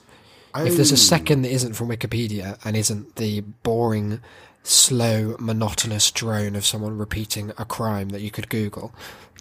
[0.57, 0.97] If there's a Oh.
[0.97, 4.19] second that isn't from Wikipedia and isn't the boring,
[4.67, 8.93] slow, monotonous drone of someone repeating a crime that you could Google,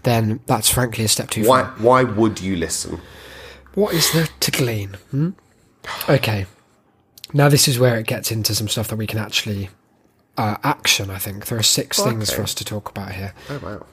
[0.03, 1.71] then that's frankly a step too Why far.
[1.79, 3.01] why would you listen?
[3.75, 4.97] What is there to glean?
[5.11, 5.31] Hmm?
[6.09, 6.47] Okay.
[7.33, 9.71] Now this is where it gets into some stuff that we can actually
[10.37, 11.11] uh, action.
[11.11, 12.37] I think there are six things Okay.
[12.37, 13.35] for us to talk about here.
[13.51, 13.87] Oh wow.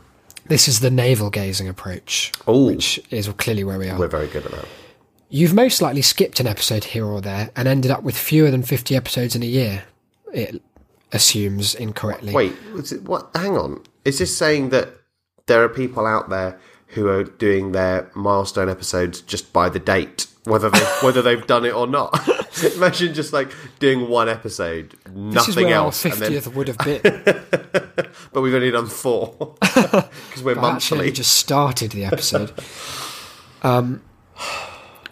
[0.45, 2.65] This is the navel gazing approach, Oh.
[2.67, 3.97] which is clearly where we are.
[3.97, 4.65] We're very good at that.
[5.29, 8.63] You've most likely skipped an episode here or there and ended up with fewer than
[8.63, 9.83] 50 episodes in a year.
[10.33, 10.61] It
[11.11, 12.33] assumes incorrectly.
[12.33, 13.29] Wait, it, what?
[13.35, 13.83] Hang on.
[14.05, 14.89] Is this saying that
[15.47, 20.27] there are people out there who are doing their milestone episodes just by the date,
[20.45, 22.19] whether they whether they've done it or not?
[22.75, 27.01] Imagine just like doing one episode, nothing else, and then, 50th would have been.
[28.33, 31.11] but we've only done four because we're actually, monthly.
[31.11, 32.51] just started the episode.
[33.63, 34.01] um,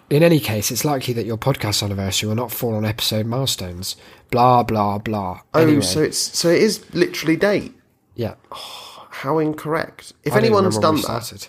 [0.09, 3.95] in any case, it's likely that your podcast anniversary will not fall on episode milestones.
[4.31, 5.41] Blah blah blah.
[5.53, 7.73] oh, anyway, so it's so it is literally date.
[8.15, 8.35] yeah.
[8.51, 10.13] Oh, how incorrect!
[10.23, 11.47] If I anyone's done that, started.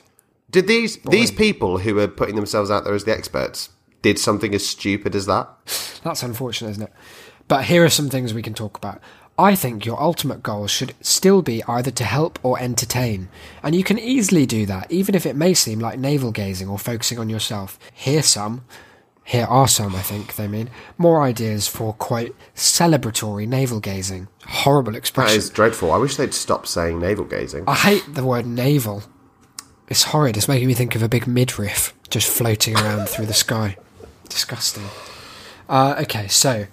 [0.50, 3.70] did these these people who are putting themselves out there as the experts
[4.02, 5.48] did something as stupid as that?
[6.02, 6.92] That's unfortunate, isn't it?
[7.48, 9.00] But here are some things we can talk about.
[9.38, 13.28] I think your ultimate goal should still be either to help or entertain.
[13.62, 16.78] And you can easily do that, even if it may seem like navel gazing or
[16.78, 17.78] focusing on yourself.
[17.94, 18.64] Here some,
[19.24, 24.28] here are some, I think they mean, more ideas for, quote, celebratory navel gazing.
[24.46, 25.34] Horrible expression.
[25.34, 25.92] That is dreadful.
[25.92, 27.64] I wish they'd stop saying navel gazing.
[27.68, 29.04] I hate the word navel.
[29.88, 30.36] It's horrid.
[30.36, 33.76] It's making me think of a big midriff just floating around through the sky.
[34.28, 34.84] Disgusting.
[35.68, 36.66] Uh, okay, so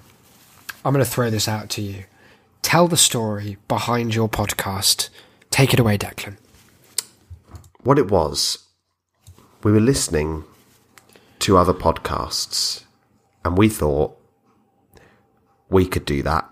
[0.83, 2.05] I'm going to throw this out to you.
[2.63, 5.10] Tell the story behind your podcast.
[5.51, 6.38] Take it away, Declan.
[7.83, 8.65] what it was,
[9.63, 10.43] we were listening
[11.39, 12.84] to other podcasts,
[13.43, 14.17] and we thought
[15.69, 16.50] we could do that.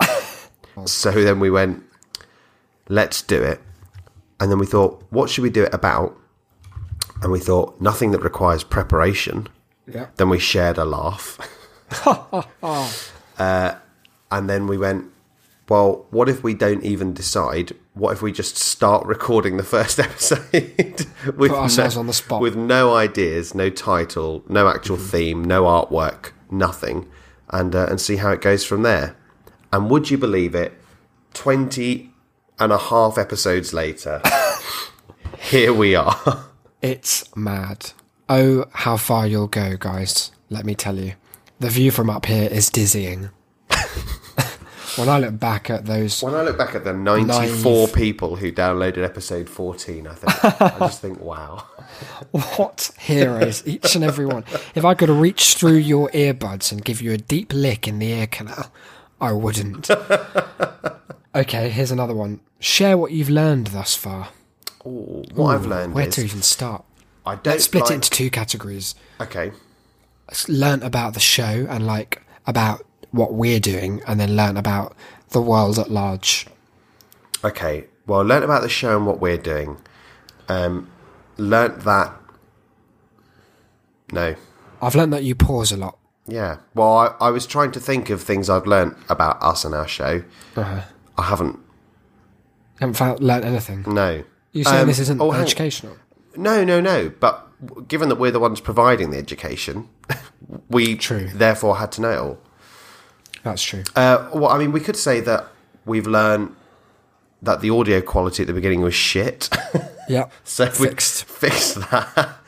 [0.86, 1.82] so then we went,
[2.88, 3.60] let's do it.
[4.40, 6.16] And then we thought, what should we do it about?
[7.22, 9.48] And we thought, nothing that requires preparation.
[9.86, 10.06] Yeah.
[10.16, 11.38] Then we shared a laugh.
[13.38, 13.74] uh,
[14.30, 15.10] and then we went,
[15.68, 17.72] well, what if we don't even decide?
[17.94, 22.40] What if we just start recording the first episode with Put ourselves on the spot.
[22.40, 25.06] with no ideas, no title, no actual Mm-hmm.
[25.08, 27.08] theme, no artwork, nothing,
[27.50, 29.16] and uh, and see how it goes from there.
[29.72, 30.72] And would you believe it?
[31.34, 32.10] 20
[32.58, 34.22] and a half episodes later,
[35.38, 36.44] here we are.
[36.82, 37.92] It's mad.
[38.28, 40.30] Oh, how far you'll go, guys.
[40.50, 41.14] Let me tell you.
[41.58, 43.30] The view from up here is dizzying.
[44.96, 47.92] When I look back at those When I look back at the 94 Naive.
[47.94, 51.64] people who downloaded episode 14, I think I just think, wow.
[52.32, 54.44] What heroes, each and every one.
[54.74, 58.12] If I could reach through your earbuds and give you a deep lick in the
[58.12, 58.72] ear canal,
[59.20, 59.88] I wouldn't.
[61.36, 62.40] Okay, here's another one.
[62.60, 64.30] Share what you've learned thus far.
[64.86, 66.82] Ooh, what I've learned Where to even start?
[67.26, 68.94] I don't Let's split like, it into two categories.
[69.20, 69.52] Okay,
[70.48, 72.86] Learn about the show and like about
[73.16, 74.94] what we're doing, and then learn about
[75.30, 76.46] the world at large.
[77.44, 77.86] okay.
[78.06, 79.78] Well, learn about the show and what we're doing.
[80.48, 80.88] Um,
[81.38, 82.14] learnt that.
[84.12, 84.36] No,
[84.80, 85.98] I've learned that you pause a lot.
[86.26, 86.58] yeah.
[86.74, 89.88] Well, I, I was trying to think of things I've learnt about us and our
[89.88, 90.22] show.
[90.54, 90.82] Uh-huh.
[91.18, 91.58] I haven't.
[92.78, 93.82] Haven't found, learned anything.
[93.88, 94.22] No.
[94.52, 95.96] You saying Um, this isn't oh, educational?
[96.36, 97.08] No, no, no.
[97.18, 99.88] But given that we're the ones providing the education,
[100.68, 101.28] we True.
[101.34, 102.38] therefore had to know it all.
[103.46, 103.84] That's true.
[103.94, 105.46] Uh, well, I mean, we could say that
[105.84, 106.56] we've learned
[107.40, 109.48] that the audio quality at the beginning was shit.
[110.08, 110.30] yeah.
[110.44, 111.28] so Fixed.
[111.28, 112.38] we fixed that.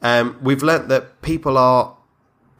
[0.00, 1.96] Um, we've learnt that people are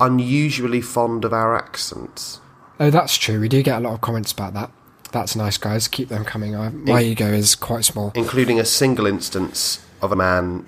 [0.01, 2.41] unusually fond of our accents.
[2.81, 3.39] Oh, that's true.
[3.39, 4.73] We do get a lot of comments about that.
[5.13, 5.87] That's nice, guys.
[5.87, 6.57] Keep them coming.
[6.57, 8.11] I, my ego is quite small.
[8.17, 10.67] including a single instance of a man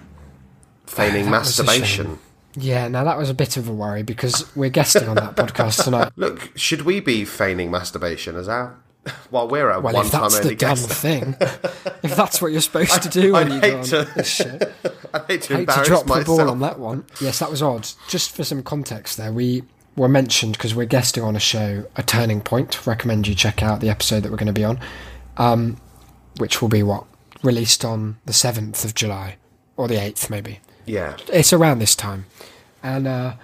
[0.86, 2.20] feigning a masturbation.
[2.56, 5.84] Yeah, now that was a bit of a worry because we're guesting on that podcast
[5.84, 6.12] tonight.
[6.16, 8.76] Look, should we be feigning masturbation as our?
[9.30, 10.90] Well, we're a Well, one if time that's only the done guest.
[10.90, 11.36] thing,
[12.02, 14.72] if that's what you're supposed to do when I'd you go on to- this shit,
[15.14, 16.18] I hate to hate to drop myself.
[16.18, 17.04] the ball on that one.
[17.20, 17.88] Yes, that was odd.
[18.08, 19.62] Just for some context, there we
[19.94, 22.84] were mentioned because we're guesting on a show, a Turning Point.
[22.84, 24.80] Recommend you check out the episode that we're going to be on,
[25.36, 25.80] um,
[26.38, 27.04] which will be what
[27.44, 29.36] released on the seventh of July
[29.76, 30.58] or the eighth, maybe.
[30.86, 32.26] Yeah, it's around this time,
[32.82, 33.34] and uh,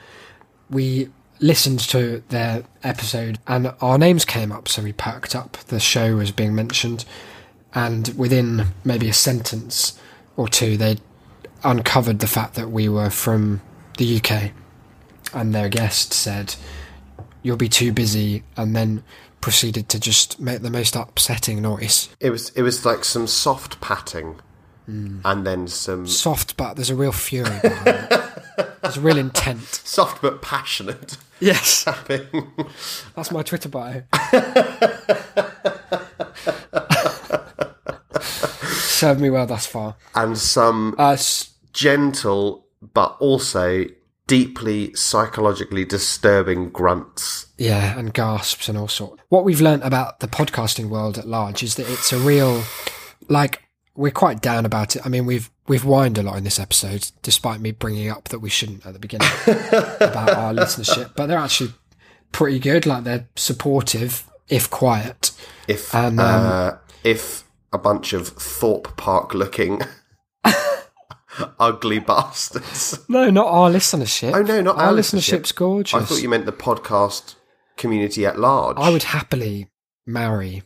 [0.71, 1.09] we
[1.41, 5.57] listened to their episode, and our names came up, so we perked up.
[5.67, 7.05] The show was being mentioned,
[7.75, 9.99] and within maybe a sentence
[10.37, 10.99] or two, they
[11.65, 13.61] uncovered the fact that we were from
[13.99, 14.53] the UK,
[15.35, 16.55] and their guest said,
[17.43, 19.03] "You'll be too busy," and then
[19.41, 22.09] proceeded to just make the most upsetting noise.
[22.21, 22.51] it was.
[22.51, 24.41] It was like some soft patting,
[24.87, 25.21] Hmm.
[25.25, 28.29] and then some Soft, but there's a real fury behind it.
[28.83, 29.63] There's a real intent.
[29.63, 31.85] soft but passionate Yes.
[31.85, 32.51] tapping.
[33.15, 34.03] That's my Twitter bio.
[38.21, 39.97] Served me well thus far.
[40.15, 43.85] and some Uh, s- gentle but also
[44.27, 47.47] deeply psychologically disturbing grunts.
[47.59, 49.23] yeah, and gasps and all sorts.
[49.29, 52.63] What we've learnt about the podcasting world at large is that it's a real,
[53.29, 53.62] like,
[53.95, 55.03] we're quite down about it.
[55.05, 58.39] I mean, we've we've whined a lot in this episode, despite me bringing up that
[58.41, 61.13] we shouldn't at the beginning about our listenership.
[61.17, 61.73] But they're actually
[62.33, 62.87] pretty good.
[62.87, 65.31] Like they're supportive, if quiet.
[65.69, 66.73] If And, um, uh,
[67.05, 69.81] if a bunch of Thorpe Park looking
[71.59, 72.99] ugly bastards.
[73.09, 74.35] No, not our listenership.
[74.35, 75.95] Oh no, not our, our listenership's gorgeous.
[76.01, 77.35] I thought you meant the podcast
[77.77, 78.77] community at large.
[78.79, 79.69] I would happily
[80.07, 80.63] marry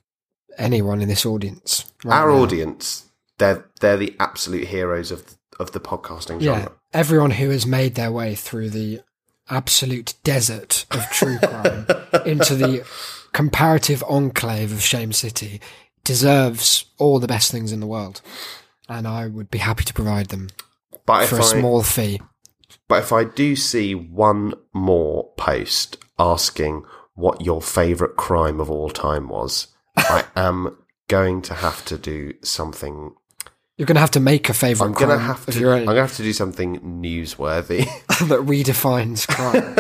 [0.59, 1.85] anyone in this audience.
[2.05, 2.39] right Our now.
[2.39, 3.05] audience,
[3.39, 6.73] they're they're the absolute heroes of of the podcasting Yeah, genre.
[6.93, 9.01] everyone who has made their way through the
[9.49, 11.87] absolute desert of true crime
[12.27, 12.85] into the
[13.33, 15.61] comparative enclave of Shame City
[16.05, 18.21] deserves all the best things in the world.
[18.89, 20.49] And I would be happy to provide them
[21.05, 22.21] But for a I small fee.
[22.89, 26.85] but if I do see one more post asking
[27.15, 30.77] what your favourite crime of all time was, I am
[31.09, 33.15] going to have to do something.
[33.77, 35.71] You're going to have to make a favourite I'm going to crime have of to.
[35.71, 37.85] I'm going to have to do something newsworthy.
[38.29, 39.75] that redefines crime.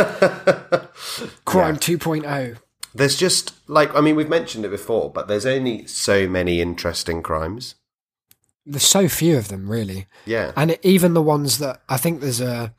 [1.46, 1.96] crime Yeah.
[1.96, 2.58] 2.0.
[2.94, 7.22] there's just like I mean we've mentioned it before, but there's only so many interesting
[7.22, 7.76] crimes.
[8.66, 10.06] There's so few of them, really.
[10.24, 12.74] Yeah, and even the ones that I think there's a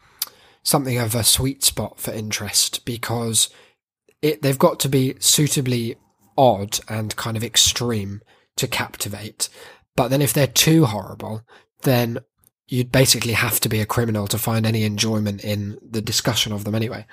[0.61, 3.49] something of a sweet spot for interest because
[4.21, 5.95] it they've got to be suitably
[6.37, 8.21] odd and kind of extreme
[8.57, 9.49] to captivate.
[9.97, 11.41] But then if they're too horrible,
[11.81, 12.19] then
[12.69, 16.63] you'd basically have to be a criminal to find any enjoyment in the discussion of
[16.63, 17.05] them anyway.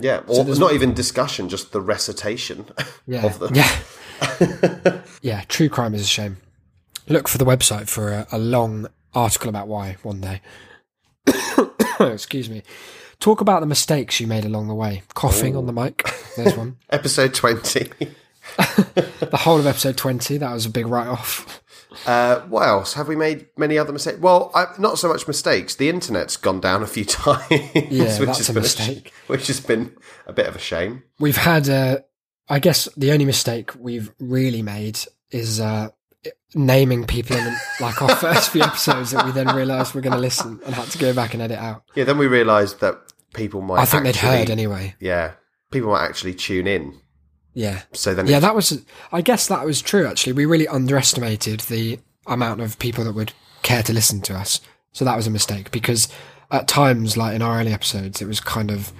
[0.00, 0.22] yeah.
[0.26, 2.64] Or there's not even discussion, just the recitation
[3.06, 3.26] Yeah.
[3.26, 3.54] of them.
[3.54, 5.02] Yeah.
[5.22, 6.38] yeah, true crime is a shame.
[7.08, 10.40] Look for the website for a, a long article about why one day.
[12.00, 12.62] Excuse me.
[13.18, 15.02] Talk about the mistakes you made along the way.
[15.14, 16.08] Coughing on the mic.
[16.36, 16.76] There's one.
[16.90, 17.90] Episode twenty.
[18.56, 21.62] The whole of episode 20, that was a big write off.
[22.06, 22.94] Uh, what else?
[22.94, 24.18] Have we made many other mistakes?
[24.18, 25.74] Well, I, not so much mistakes.
[25.74, 29.08] The internet's gone down a few times, Yeah, which has a been mistake.
[29.08, 29.96] sh- which has been
[30.26, 31.02] a bit of a shame.
[31.18, 31.98] We've had, uh,
[32.48, 34.98] I guess, the only mistake we've really made
[35.30, 35.88] is uh,
[36.54, 40.18] naming people in like our first few episodes that we then realised we're going to
[40.20, 41.82] listen and had to go back and edit out.
[41.94, 42.96] Yeah, then we realised that
[43.34, 43.80] people might.
[43.80, 44.94] I think they'd heard anyway.
[45.00, 45.32] Yeah,
[45.70, 47.00] people might actually tune in.
[47.54, 47.82] Yeah.
[47.92, 48.84] So then, Yeah, that was.
[49.12, 50.06] I guess that was true.
[50.06, 53.32] Actually, we really underestimated the amount of people that would
[53.62, 54.60] care to listen to us.
[54.92, 56.08] So that was a mistake because
[56.50, 58.92] at times, like in our early episodes, it was kind of,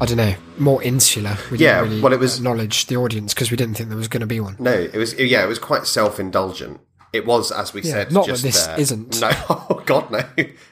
[0.00, 1.36] I don't know, more insular.
[1.50, 3.98] We didn't Yeah, really well, it was- acknowledge the audience because we didn't think there
[3.98, 4.56] was going to be one.
[4.58, 6.80] no, it was yeah, it was quite self-indulgent.
[7.12, 8.78] It was, as we said, not that just this there.
[8.78, 9.20] isn't.
[9.20, 10.22] No, oh god, no.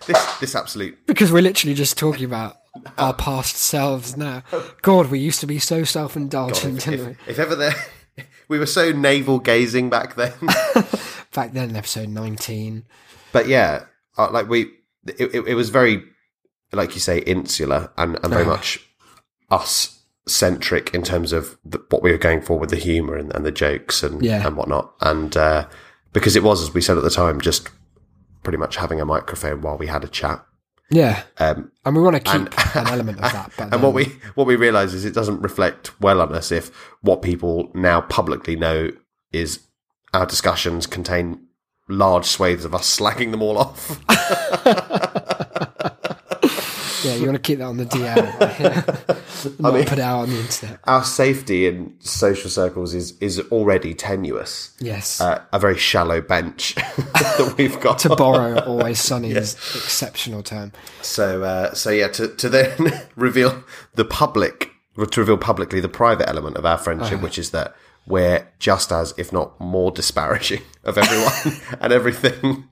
[0.06, 2.57] This this absolute Because we're literally just talking about
[2.98, 4.42] our past selves now.
[4.82, 7.12] God, we used to be so self-indulgent, didn't we?
[7.12, 7.74] if, if ever there,
[8.48, 10.32] we were so navel gazing back then.
[11.34, 12.84] Back then, episode nineteen.
[13.32, 13.84] but yeah,
[14.16, 14.62] uh, like we,
[15.06, 16.02] it, it, it was very,
[16.72, 18.80] like you say, insular and, and very much
[19.50, 23.32] us centric in terms of the, what we were going for with the humor and,
[23.34, 24.44] and the jokes and Yeah.
[24.46, 24.94] and whatnot.
[25.02, 25.68] And uh,
[26.14, 27.68] because it was, as we said at the time, just
[28.42, 30.44] pretty much having a microphone while we had a chat.
[30.90, 33.52] Yeah, Um, and we want to keep and- an element of that.
[33.58, 34.04] But and what we
[34.36, 36.70] what we realise is it doesn't reflect well on us if
[37.02, 38.90] what people now publicly know
[39.32, 39.60] is
[40.14, 41.40] our discussions contain
[41.90, 44.00] large swathes of us slagging them all off.
[47.08, 49.58] yeah, you want to keep that on the DL.
[49.60, 50.78] Not mean- put it out on the internet.
[50.84, 54.76] our safety in social circles is is already tenuous.
[54.80, 55.20] Yes.
[55.20, 57.98] Uh, a very shallow bench that we've got.
[58.00, 60.72] to borrow Always Sunny's exceptional term.
[61.02, 63.62] so uh, so yeah, to to then reveal
[63.94, 64.70] the public,
[65.10, 67.74] to reveal publicly the private element of our friendship, which is that
[68.06, 72.68] we're just as, if not more, disparaging of everyone and everything.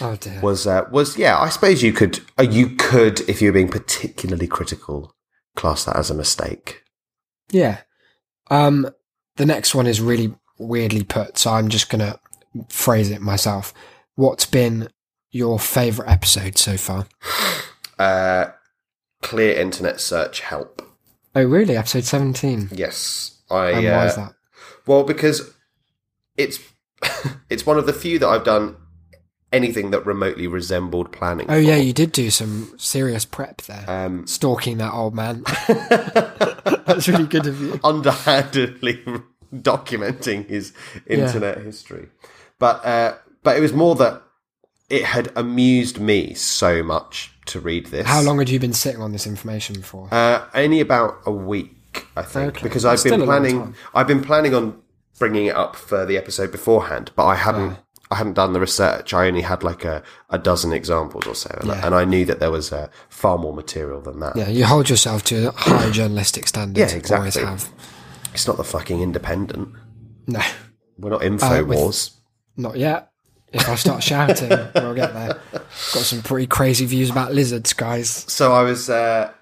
[0.00, 0.40] Oh dear.
[0.40, 1.38] was uh, was yeah.
[1.38, 5.14] I suppose you could uh, you could if you were being particularly critical,
[5.56, 6.82] class that as a mistake.
[7.50, 7.82] Yeah.
[8.50, 8.90] Um,
[9.36, 12.18] the next one is really weirdly put, so I'm just gonna
[12.68, 13.72] phrase it myself.
[14.14, 14.88] What's been
[15.30, 17.06] your favourite episode so far?
[17.98, 18.52] Uh,
[19.20, 20.80] clear internet search help.
[21.34, 21.76] Oh, really?
[21.76, 22.70] Episode 17.
[22.72, 23.72] Yes, I.
[23.72, 24.32] And uh, why is that?
[24.86, 25.52] Well, because
[26.36, 26.58] it's
[27.50, 28.76] it's one of the few that I've done
[29.52, 31.46] anything that remotely resembled planning.
[31.48, 33.84] Oh, yeah, you did do some serious prep there.
[33.88, 35.42] Um, Stalking that old man.
[36.86, 37.80] That's really good of you.
[37.82, 39.02] underhandedly
[39.54, 40.72] documenting his
[41.06, 42.08] internet history.
[42.58, 44.22] But uh, but it was more that
[44.88, 48.06] it had amused me so much to read this.
[48.06, 50.08] How long had you been sitting on this information for?
[50.12, 52.62] Uh, only about a week, I think, Okay.
[52.62, 53.74] because I've been planning.
[53.94, 54.80] I've been planning on
[55.18, 57.78] bringing it up for the episode beforehand, but I hadn't.
[58.12, 59.14] I hadn't done the research.
[59.14, 61.86] I only had like a, a dozen examples or so, and, Yeah.
[61.86, 64.34] and I knew that there was uh, far more material than that.
[64.36, 66.80] yeah, you hold yourself to a high journalistic standard.
[66.80, 67.42] Yeah, exactly.
[67.44, 67.68] have.
[68.34, 69.68] It's not the fucking independent.
[70.26, 70.40] No,
[70.98, 72.10] We're not info Uh, wars.
[72.56, 73.10] not yet.
[73.52, 75.40] If I start shouting, we'll get there.
[75.52, 78.08] Got some pretty crazy views about lizards, guys.
[78.28, 79.32] so I was, uh,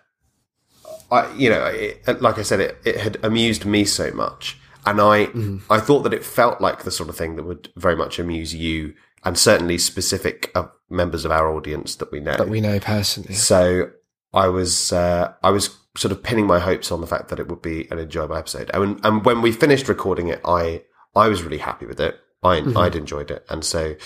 [1.11, 4.59] I you know, it, like I said, it, it had amused me so much,
[4.91, 5.73] and I Mm-hmm.
[5.73, 8.55] I thought that it felt like the sort of thing that would very much amuse
[8.55, 12.37] you, and certainly specific uh, members of our audience that we know.
[12.37, 13.35] That we know personally.
[13.35, 13.91] so
[14.33, 17.49] I was uh, I was sort of pinning my hopes on the fact that it
[17.49, 20.83] would be an enjoyable episode, and and when we finished recording it, I
[21.15, 22.19] I was really happy with it.
[22.43, 22.79] I Mm-hmm.
[22.79, 23.97] I'd enjoyed it, and so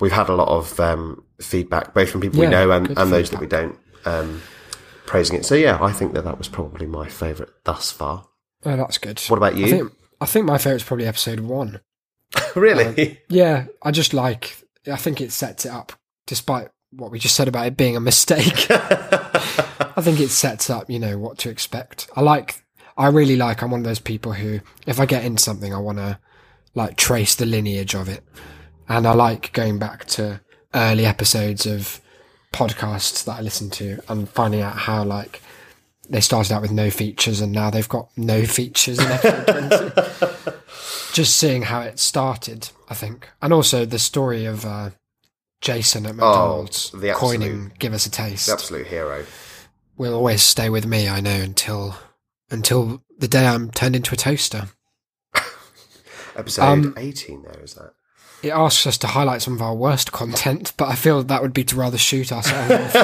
[0.00, 3.28] we've had a lot of um, feedback, both from people we know and, and those
[3.30, 4.40] that we don't, um,
[5.04, 5.44] praising it.
[5.44, 8.26] So yeah, I think that that was probably my favourite thus far.
[8.64, 9.20] Oh, that's good.
[9.28, 9.92] What about you?
[10.22, 11.80] I think, my favourite's probably episode one.
[12.54, 13.10] really?
[13.10, 14.56] Um, yeah, I just like.
[14.86, 15.92] I think it sets it up,
[16.26, 18.66] despite what we just said about it being a mistake.
[18.70, 22.08] I think it sets up, you know, what to expect.
[22.14, 22.64] I like.
[22.96, 23.62] I really like.
[23.62, 26.20] I'm one of those people who, if I get into something, I want to
[26.74, 28.22] like trace the lineage of it,
[28.88, 30.40] and I like going back to
[30.72, 32.00] early episodes of
[32.52, 35.42] podcasts that I listen to and finding out how like
[36.08, 40.56] they started out with no features and now they've got no features in episode 20
[41.12, 44.90] just seeing how it started, I think, and also the story of uh,
[45.60, 49.26] Jason at McDonald's Oh, the absolute- coining "Give us a taste" The absolute hero.
[49.98, 51.08] will always stay with me.
[51.08, 51.96] I know until
[52.50, 54.68] until the day I'm turned into a toaster.
[56.36, 57.42] Episode Um, eighteen.
[57.42, 57.92] There is that.
[58.42, 61.52] It asks us to highlight some of our worst content, but I feel that would
[61.54, 62.96] be to rather shoot ourselves.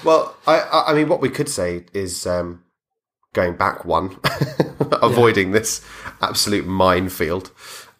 [0.04, 2.62] Well, I, I mean, what we could say is um,
[3.32, 4.18] going back one,
[5.02, 5.84] avoiding this
[6.20, 7.50] absolute minefield,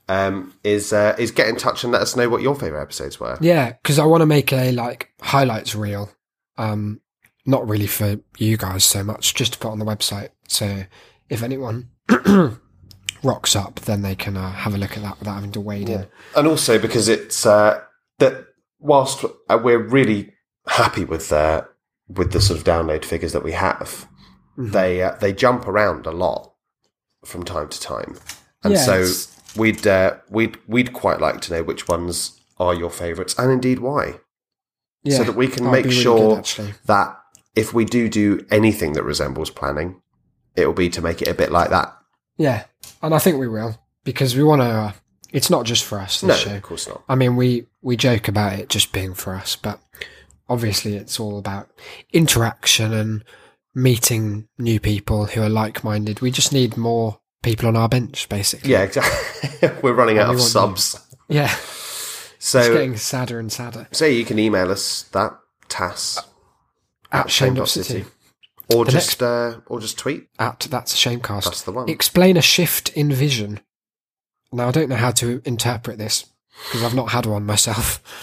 [0.08, 3.18] um, is uh, is get in touch and let us know what your favourite episodes
[3.18, 3.36] were.
[3.40, 6.10] yeah, because I want to make a like highlights reel.
[6.58, 7.00] Um,
[7.44, 10.30] not really for you guys so much, just to put on the website.
[10.48, 10.84] So
[11.28, 11.90] if anyone
[13.22, 15.88] rocks up, then they can uh, have a look at that without having to wade
[15.88, 16.06] in.
[16.36, 17.80] And also because it's uh,
[18.18, 18.46] that
[18.78, 20.32] whilst uh, we're really
[20.68, 21.62] happy with uh,
[22.08, 24.06] with the sort of download figures that we have,
[24.58, 24.70] Mm-hmm.
[24.70, 26.54] they uh, they jump around a lot
[27.26, 28.16] from time to time,
[28.64, 32.72] and Yeah, so it's- we'd uh, we'd we'd quite like to know which ones are
[32.74, 34.14] your favourites and indeed why.
[35.04, 37.18] Yeah, so that we can make really sure good, that
[37.54, 40.00] if we do do anything that resembles planning,
[40.56, 41.94] it will be to make it a bit like that.
[42.38, 42.64] Yeah,
[43.02, 44.66] and I think we will because we want to.
[44.68, 44.92] Uh,
[45.32, 46.20] it's not just for us.
[46.20, 46.56] This No, show.
[46.56, 47.02] of course not.
[47.08, 49.80] I mean, we we joke about it just being for us, but
[50.48, 51.68] obviously it's all about
[52.12, 53.24] interaction and
[53.74, 56.20] meeting new people who are like-minded.
[56.20, 58.70] We just need more people on our bench, basically.
[58.70, 59.68] Yeah, exactly.
[59.82, 60.98] We're running out we of subs.
[61.28, 61.54] Yeah.
[62.38, 63.88] It's So, getting sadder and sadder.
[63.90, 65.32] so you can email us that
[65.68, 66.20] tass
[67.10, 68.04] At shame.city.
[68.74, 70.28] or The just uh, or just tweet.
[70.38, 71.44] At that's a shamecast.
[71.44, 71.88] That's the one.
[71.88, 73.60] Explain a shift in vision.
[74.52, 76.26] Now I don't know how to interpret this
[76.66, 78.02] because I've not had one myself.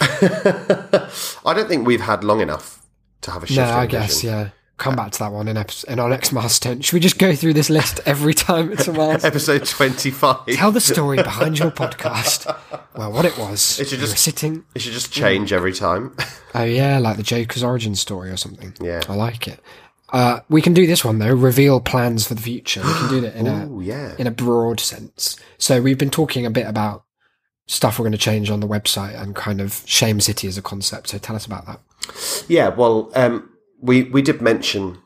[1.46, 2.84] I don't think we've had long enough
[3.22, 3.58] to have a shift.
[3.58, 4.50] no, I guess yeah.
[4.76, 6.80] Come back to that one in, episode, in our next milestone.
[6.80, 9.30] Should we just go through this list every time it's a milestone?
[9.30, 10.46] Episode twenty-five.
[10.48, 12.44] Tell the story behind your podcast.
[12.96, 13.78] Well, what it was.
[13.78, 14.64] It should just- sitting.
[14.74, 16.16] It should just change every time.
[16.56, 18.74] Oh yeah, like the Joker's origin story or something.
[18.80, 19.00] Yeah.
[19.08, 19.60] I like it.
[20.14, 21.34] Uh, we can do this one though.
[21.34, 22.80] Reveal plans for the future.
[22.82, 24.14] We can do that in a Oh yeah.
[24.18, 25.36] in a broad sense.
[25.58, 27.04] So we've been talking a bit about
[27.66, 30.62] stuff we're going to change on the website and kind of Shame City as a
[30.62, 31.08] concept.
[31.08, 31.80] So tell us about that.
[32.48, 33.50] Yeah, well, um,
[33.80, 34.98] we we did mention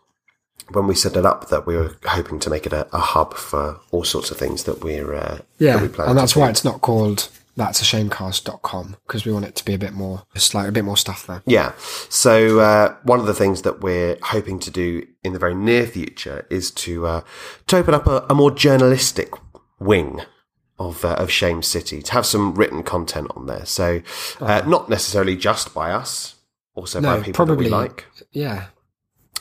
[0.72, 3.32] when we set it up that we were hoping to make it a, a hub
[3.34, 6.40] for all sorts of things that we're uh, Yeah, that we and that's do.
[6.40, 9.92] why it's not called that's a shamecast.com because we want it to be a bit
[9.92, 11.42] more, just like a bit more stuff there.
[11.44, 11.72] Yeah.
[12.08, 15.86] So uh, one of the things that we're hoping to do in the very near
[15.86, 17.20] future is to uh,
[17.66, 19.30] to open up a, a more journalistic
[19.80, 20.20] wing
[20.78, 23.66] of uh, of Shame City to have some written content on there.
[23.66, 24.02] So
[24.40, 26.36] uh, not necessarily just by us,
[26.74, 28.66] also by people probably that we like, Yeah,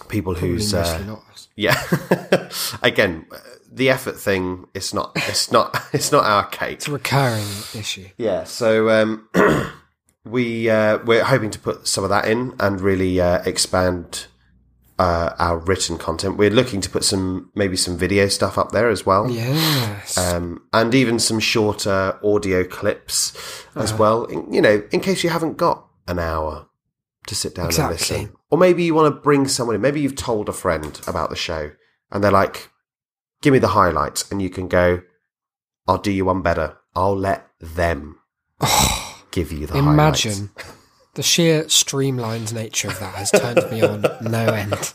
[0.10, 1.48] people probably who's uh, not us.
[1.56, 2.50] yeah.
[2.82, 3.28] Again,
[3.72, 4.66] the effort thing.
[4.74, 5.12] It's not.
[5.16, 5.78] It's not.
[5.94, 6.78] It's not our cake.
[6.78, 7.46] It's a recurring
[7.76, 8.08] issue.
[8.18, 9.30] Yeah, so um,
[10.26, 14.28] we uh, we're hoping to put some of that in and really uh, expand
[15.00, 16.38] uh, our written content.
[16.38, 20.18] We're looking to put some maybe some video stuff up there as well, Yes.
[20.18, 23.34] um, and even some shorter audio clips
[23.76, 23.98] as Uh-huh.
[24.02, 24.24] well.
[24.26, 26.68] In, you know, in case you haven't got an hour
[27.28, 27.92] to sit down Exactly.
[27.94, 29.82] and listen, or maybe you want to bring someone in.
[29.82, 31.72] Maybe you've told a friend about the show,
[32.12, 32.70] and they're like,
[33.42, 35.02] "Give me the highlights," and you can go,
[35.88, 36.78] "I'll do you one better.
[36.96, 38.20] I'll let them."
[39.32, 40.26] give you the highlights.
[40.26, 40.50] Imagine
[41.14, 44.74] the sheer streamlined nature of that has turned me on no end.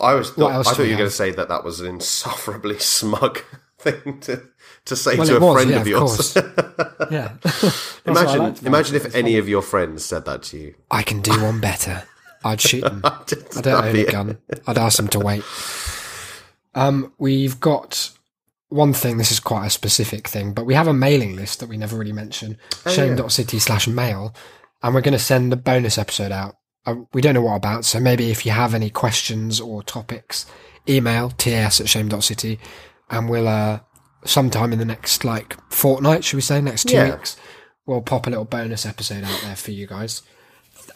[0.00, 3.40] I was I thought you were going to say that that was an insufferably smug
[3.78, 4.42] thing to
[4.86, 6.36] to say Well, to a was, friend yeah, of of yours.
[7.10, 7.32] Yeah.
[8.04, 10.74] What I imagine imagine if any of your friends said that to you.
[10.90, 12.02] I can do one better.
[12.44, 13.02] I'd shoot them.
[13.04, 13.20] I
[13.60, 14.38] don't own a gun.
[14.66, 15.44] I'd ask them to wait.
[16.74, 18.10] Um, we've got
[18.68, 19.18] one thing.
[19.18, 21.96] This is quite a specific thing, but we have a mailing list that we never
[21.96, 22.58] really mention.
[22.88, 24.34] Shame.city slash mail,
[24.82, 26.56] and we're going to send a bonus episode out.
[26.84, 30.46] Uh, we don't know what about, so maybe if you have any questions or topics,
[30.88, 32.58] email ts at shame.city,
[33.10, 33.80] and we'll uh,
[34.24, 37.14] sometime in the next like fortnight, should we say, next two Yeah.
[37.14, 37.36] weeks,
[37.86, 40.22] we'll pop a little bonus episode out there for you guys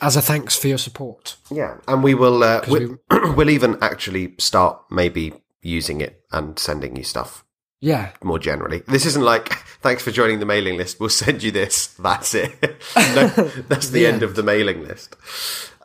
[0.00, 1.36] as a thanks for your support.
[1.50, 2.88] Yeah, and we will uh, we,
[3.36, 5.32] we'll even actually start maybe
[5.66, 7.44] using it and sending you stuff
[7.80, 8.82] Yeah, more generally.
[8.88, 9.48] This isn't like
[9.82, 10.98] thanks for joining the mailing list.
[11.00, 11.88] We'll send you this.
[11.98, 12.52] That's it.
[12.96, 13.28] no,
[13.68, 14.08] that's the Yeah.
[14.08, 15.16] end of the mailing list.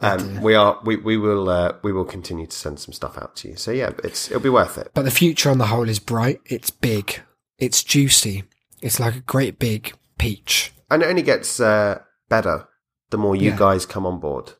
[0.03, 3.35] Um, we are we we will uh, we will continue to send some stuff out
[3.37, 3.55] to you.
[3.55, 4.91] So yeah, it's it'll be worth it.
[4.93, 6.39] But the future on the whole is bright.
[6.45, 7.21] It's big.
[7.59, 8.43] It's juicy.
[8.81, 10.73] It's like a great big peach.
[10.89, 12.67] And it only gets uh, better
[13.11, 13.57] the more you Yeah.
[13.57, 14.53] guys come on board.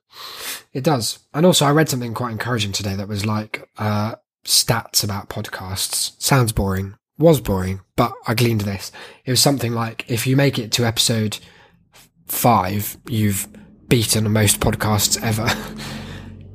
[0.74, 1.20] It does.
[1.34, 6.14] And also, I read something quite encouraging today that was like uh, stats about podcasts.
[6.22, 6.96] Sounds boring.
[7.18, 8.92] Was boring, but I gleaned this.
[9.26, 11.38] It was something like if you make it to episode
[12.26, 13.48] five, you've
[13.88, 15.48] beaten most podcasts ever.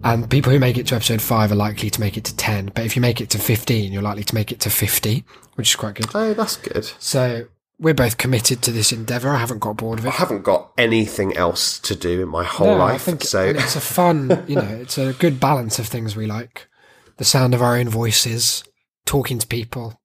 [0.04, 2.70] And people who make it to episode five are likely to make it to 10.
[2.76, 5.24] But if you make it to 15, you're likely to make it to 50,
[5.56, 6.06] which is quite good.
[6.14, 6.84] Oh, that's good.
[7.00, 7.46] So
[7.80, 9.30] we're both committed to this endeavour.
[9.30, 10.10] I haven't got bored of it.
[10.10, 13.80] I haven't got anything else to do in my whole No, life, so it's a
[13.80, 16.68] fun, you know, it's a good balance of things we like.
[17.18, 18.62] The sound of our own voices,
[19.06, 20.00] talking to people,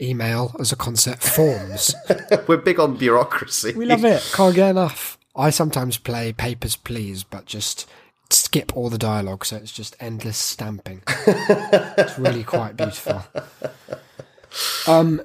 [0.00, 1.94] email as a concept, forms.
[2.48, 3.72] we're big on bureaucracy.
[3.74, 4.28] we love it.
[4.34, 5.18] Can't get enough.
[5.36, 7.88] I sometimes play Papers, Please, but just
[8.30, 11.02] skip all the dialogue, so it's just endless stamping.
[11.06, 13.22] it's really quite beautiful.
[14.86, 15.20] Um,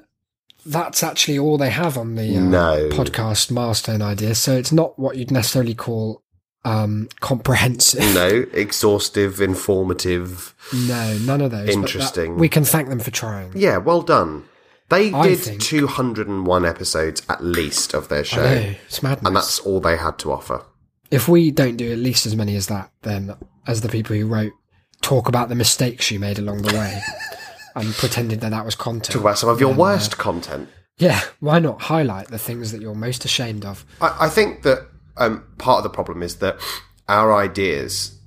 [0.66, 2.88] that's actually all they have on the uh, No.
[2.90, 4.34] podcast milestone idea.
[4.34, 6.21] So it's not what you'd necessarily call
[6.64, 8.14] um, comprehensive.
[8.14, 10.54] No, exhaustive, informative.
[10.72, 11.66] No, none of those.
[11.66, 12.36] but that- Interesting.
[12.36, 13.52] we can thank them for trying.
[13.54, 14.44] Yeah, well done.
[14.88, 19.26] They I did think- 201 episodes at least of their show, know, it's madness.
[19.26, 20.62] and that's all they had to offer.
[21.10, 23.34] if we don't do at least as many as that, then
[23.66, 24.52] as the people who wrote
[25.00, 27.00] talk about the mistakes you made along the way
[27.74, 29.12] and pretended that that was content.
[29.12, 30.68] Talk about some of your uh, worst content.
[30.98, 33.84] yeah, why not highlight the things that you're most ashamed of?
[34.00, 34.86] I, I think that
[35.16, 36.58] um, part of the problem is that
[37.08, 38.18] our ideas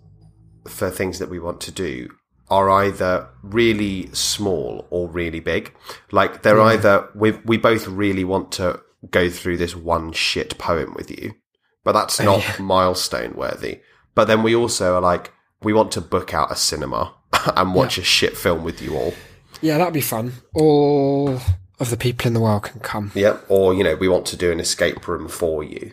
[0.68, 2.10] for things that we want to do
[2.50, 5.74] are either really small or really big.
[6.12, 10.94] Like they're either we we both really want to go through this one shit poem
[10.96, 11.36] with you,
[11.84, 13.82] but that's not milestone worthy.
[14.14, 17.14] But then we also are like, we want to book out a cinema
[17.56, 19.14] and watch a shit film with you all.
[19.62, 20.34] Yeah, that'd be fun.
[20.54, 21.40] All
[21.80, 23.12] of the people in the world can come.
[23.14, 23.38] Yeah.
[23.50, 25.92] Or, you know, we want to do an escape room for you.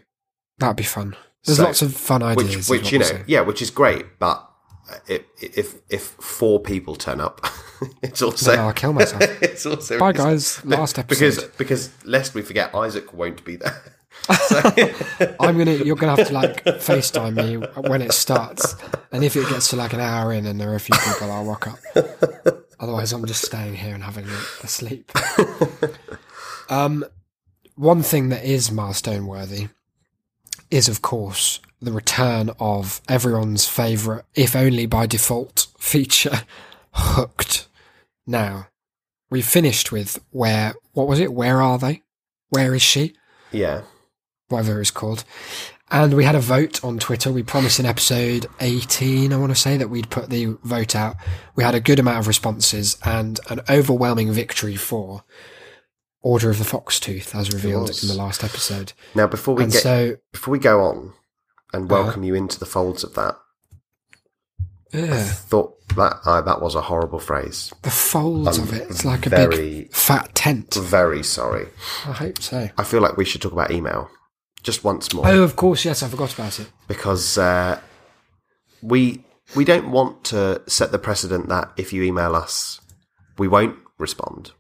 [0.59, 1.17] That'd be fun.
[1.45, 2.69] There's So- lots of fun ideas.
[2.69, 3.25] Which, which you know, saying.
[3.27, 4.49] yeah, which is great, but
[5.09, 7.45] if if if four people turn up,
[8.03, 9.23] it's also Then I'll kill myself.
[9.43, 10.65] it's also Bye, guys.
[10.65, 11.19] Last episode.
[11.19, 13.83] because because lest we forget, Isaac won't be there.
[15.41, 15.73] I'm gonna.
[15.73, 18.77] You're gonna have to like FaceTime me when it starts,
[19.11, 21.33] and if it gets to like an hour in and there are a few people,
[21.33, 21.79] I'll rock up.
[22.79, 25.11] Otherwise, I'm just staying here and having a, a sleep.
[26.69, 27.05] um,
[27.77, 29.69] one thing that is milestone worthy
[30.73, 36.43] is, of course, the return of everyone's favourite, if only by default, feature,
[36.95, 37.69] Hooked.
[38.27, 38.69] Now,
[39.31, 40.75] we finished with where.
[40.93, 41.33] What was it?
[41.33, 42.03] Where are they?
[42.51, 43.15] Where is she?
[43.51, 43.83] yeah,
[44.49, 45.25] whatever it's called.
[45.91, 47.31] And we had a vote on Twitter.
[47.31, 51.17] We promised in episode 18, I want to say, that we'd put the vote out.
[51.55, 55.25] We had a good amount of responses and an overwhelming victory for
[56.23, 58.93] Order of the Foxtooth, as revealed in the last episode.
[59.15, 61.13] Now before we And get so, before we go on
[61.73, 62.03] and Uh-huh.
[62.05, 63.37] welcome you into the folds of that,
[64.93, 67.73] yeah, thought that uh, that was a horrible phrase.
[67.83, 68.89] the folds of it.
[68.91, 70.75] It's like a very- big fat tent.
[70.75, 71.69] Very sorry.
[72.07, 72.69] I hope so.
[72.79, 74.11] I feel like we should talk about email
[74.63, 75.27] just once more.
[75.27, 76.69] Oh, of course, yes, I forgot about it.
[76.89, 77.81] because uh,
[78.83, 79.25] we
[79.57, 82.81] we don't want to set the precedent that if you email us,
[83.39, 84.53] we won't respond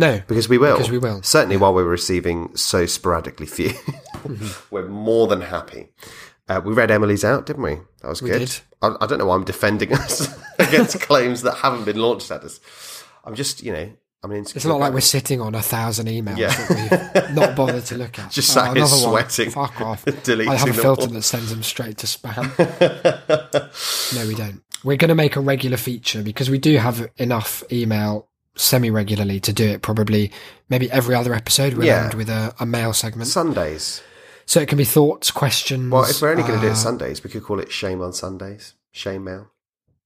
[0.00, 0.76] No, because we will.
[0.76, 1.22] Because we will.
[1.22, 3.70] Certainly, while we're receiving so sporadically few,
[4.20, 4.74] Mm-hmm.
[4.74, 5.88] we're more than happy.
[6.48, 7.76] Uh, we read Emily's out, didn't we?
[8.02, 8.38] That was good.
[8.40, 8.58] did.
[8.82, 10.28] I, I don't know why I'm defending us
[10.58, 12.60] against claims that haven't been launched at us.
[13.24, 13.90] I'm just, you know,
[14.22, 16.48] I'm an it's not like we're sitting on a thousand emails Yeah.
[16.54, 18.30] that we've not bothered to look at.
[18.38, 19.10] Just Oh, sat here another one.
[19.26, 20.04] sweating, Fuck off.
[20.24, 21.08] deleting I have a filter all.
[21.08, 22.44] that sends them straight to spam.
[24.16, 24.62] no, we don't.
[24.84, 29.40] We're going to make a regular feature because we do have enough email semi regularly
[29.40, 29.82] to do it.
[29.82, 30.30] Probably,
[30.68, 32.04] maybe every other episode we'll Yeah.
[32.04, 33.28] end with a, a mail segment.
[33.28, 34.02] Sundays.
[34.46, 35.90] So it can be thoughts, questions.
[35.92, 38.00] Well, if we're only going to do uh, it Sundays, we could call it Shame
[38.02, 38.74] on Sundays.
[38.92, 39.50] Shame mail.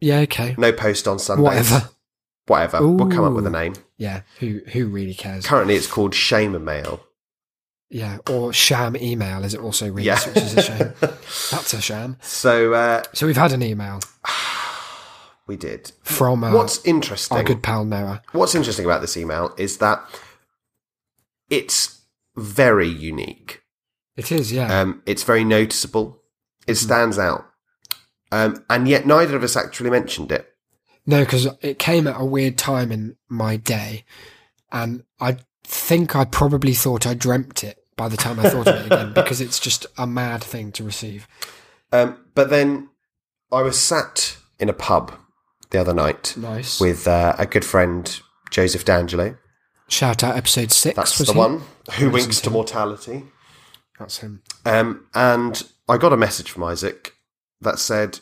[0.00, 1.42] yeah, okay, No post on Sundays.
[1.44, 1.88] whatever.
[2.46, 2.86] Whatever.
[2.86, 3.72] We'll come up with a name.
[3.96, 5.46] Yeah, who who really cares?
[5.46, 7.00] Currently, it's called Shame Mail.
[7.88, 10.18] Yeah, or sham email as it also reads, Yeah.
[10.26, 10.92] which is a shame.
[11.00, 12.16] That's a sham.
[12.20, 14.00] So uh, So we've had an email
[15.46, 15.92] we did.
[16.02, 17.36] from uh, What's interesting?
[17.36, 18.22] our good pal Noah.
[18.32, 20.02] What's interesting about this email is that
[21.50, 22.02] it's
[22.36, 23.62] very unique.
[24.16, 24.80] It is, yeah.
[24.80, 26.20] Um, it's very noticeable.
[26.66, 26.84] It Mm-hmm.
[26.86, 27.44] stands out,
[28.32, 30.50] um, and yet neither of us actually mentioned it.
[31.06, 34.04] No, because it came at a weird time in my day,
[34.72, 38.76] and I think I probably thought I dreamt it by the time I thought of
[38.76, 41.28] it again because it's just a mad thing to receive.
[41.92, 42.88] Um, but then
[43.52, 45.12] I was sat in a pub
[45.70, 46.80] the other night Nice.
[46.80, 49.36] with uh, a good friend, Joseph D'Angelo.
[49.88, 50.96] Shout out episode six.
[50.96, 51.38] That's was the he?
[51.38, 51.62] one
[51.98, 52.52] who winks to to him.
[52.54, 53.24] mortality.
[53.98, 54.42] That's him.
[54.64, 57.14] Um, and I got a message from Isaac
[57.60, 58.20] that said,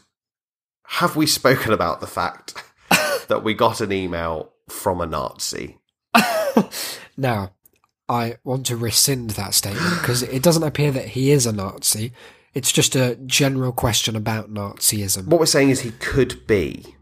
[0.88, 2.54] Have we spoken about the fact
[3.28, 5.78] that we got an email from a Nazi?
[7.16, 7.52] Now,
[8.08, 12.12] I want to rescind that statement because it doesn't appear that he is a Nazi.
[12.54, 15.26] It's just a general question about Nazism.
[15.26, 16.96] What we're saying is he could be.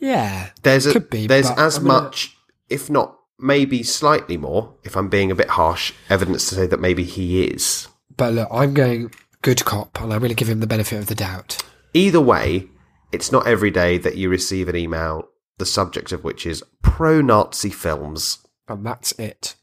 [0.00, 2.36] Yeah, There's a, be, there's as gonna- much,
[2.68, 6.80] if not maybe slightly more, if I'm being a bit harsh, evidence to say that
[6.80, 7.86] maybe he is.
[8.16, 11.06] but look, I'm going good cop, and I'm going to give him the benefit of
[11.06, 11.62] the doubt.
[11.94, 12.68] Either way,
[13.12, 15.28] it's not every day that you receive an email,
[15.58, 18.38] the subject of which is pro Nazi films.
[18.68, 19.54] And that's it.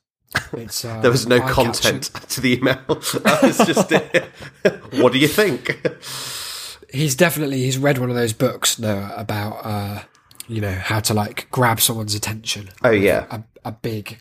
[0.53, 2.75] It's, uh, There was no content to the email.
[2.88, 4.25] that was just it.
[5.01, 5.79] what do you think?
[6.91, 10.03] He's definitely he's read one of those books Noah, about uh,
[10.47, 12.69] you know how to like grab someone's attention.
[12.83, 14.19] Oh yeah, A, a big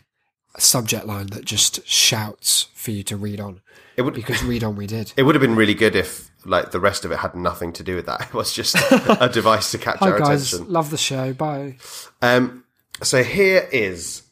[0.57, 3.61] subject line that just shouts for you to read on
[3.95, 4.13] it would.
[4.15, 5.13] because read on we did.
[5.15, 7.83] It would have been really good if, like, the rest of it had nothing to
[7.83, 8.21] do with that.
[8.29, 10.73] It was just a device to catch Hi our guys, attention.
[10.73, 11.33] love the show.
[11.33, 11.77] Bye.
[12.21, 12.63] Um,
[13.03, 14.23] so here is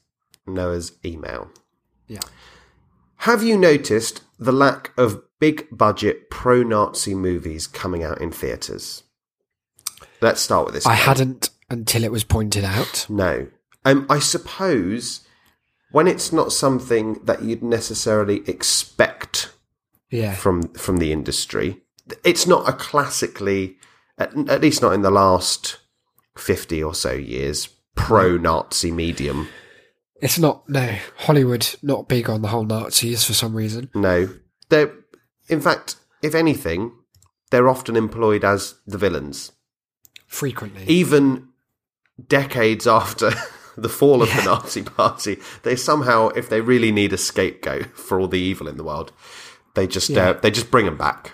[0.48, 1.50] Noah's email.
[2.08, 2.22] Yeah.
[3.18, 9.04] Have you noticed the lack of big budget pro Nazi movies coming out in theatres?
[10.22, 10.86] Let's start with this.
[10.86, 13.06] I hadn't until it was pointed out.
[13.10, 13.48] No.
[13.84, 15.22] Um, I suppose
[15.92, 19.52] when it's not something that you'd necessarily expect
[20.10, 20.34] Yeah.
[20.36, 21.82] from from the industry,
[22.24, 23.78] it's not a classically,
[24.18, 25.78] at, at least not in the last
[26.38, 29.48] fifty or so years, pro-Nazi medium.
[30.22, 33.90] It's not no Hollywood not big on the whole Nazis for some reason.
[33.94, 34.30] No,
[34.70, 34.92] they're
[35.48, 36.92] in fact, if anything,
[37.52, 39.52] they're often employed as the villains,
[40.26, 41.50] Frequently, even
[42.28, 43.32] decades after
[43.78, 45.38] the fall of the Nazi Party.
[45.64, 49.12] They somehow, if they really need a scapegoat for all the evil in the world,
[49.74, 50.30] they just Yeah.
[50.30, 51.34] uh, they just bring them back.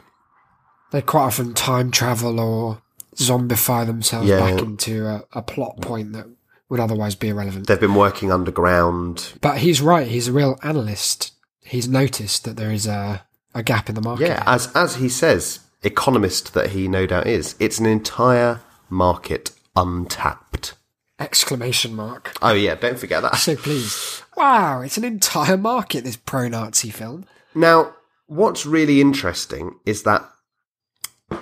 [0.91, 2.81] they quite often time travel or
[3.15, 4.39] zombify themselves Yeah.
[4.39, 6.25] back into a, a plot point that
[6.69, 7.67] would otherwise be irrelevant.
[7.67, 9.33] They've been working underground.
[9.41, 10.07] But he's right.
[10.07, 11.31] He's a real analyst.
[11.63, 13.23] He's noticed that there is a,
[13.53, 14.27] a gap in the market.
[14.29, 19.51] Yeah, as as he says, economist that he no doubt is, it's an entire market
[19.75, 20.75] untapped.
[21.19, 22.33] Exclamation mark.
[22.41, 23.35] Oh yeah, don't forget that.
[23.35, 24.23] So please.
[24.35, 27.25] Wow, it's an entire market, this pro Nazi film.
[27.53, 27.93] Now,
[28.27, 30.27] what's really interesting is that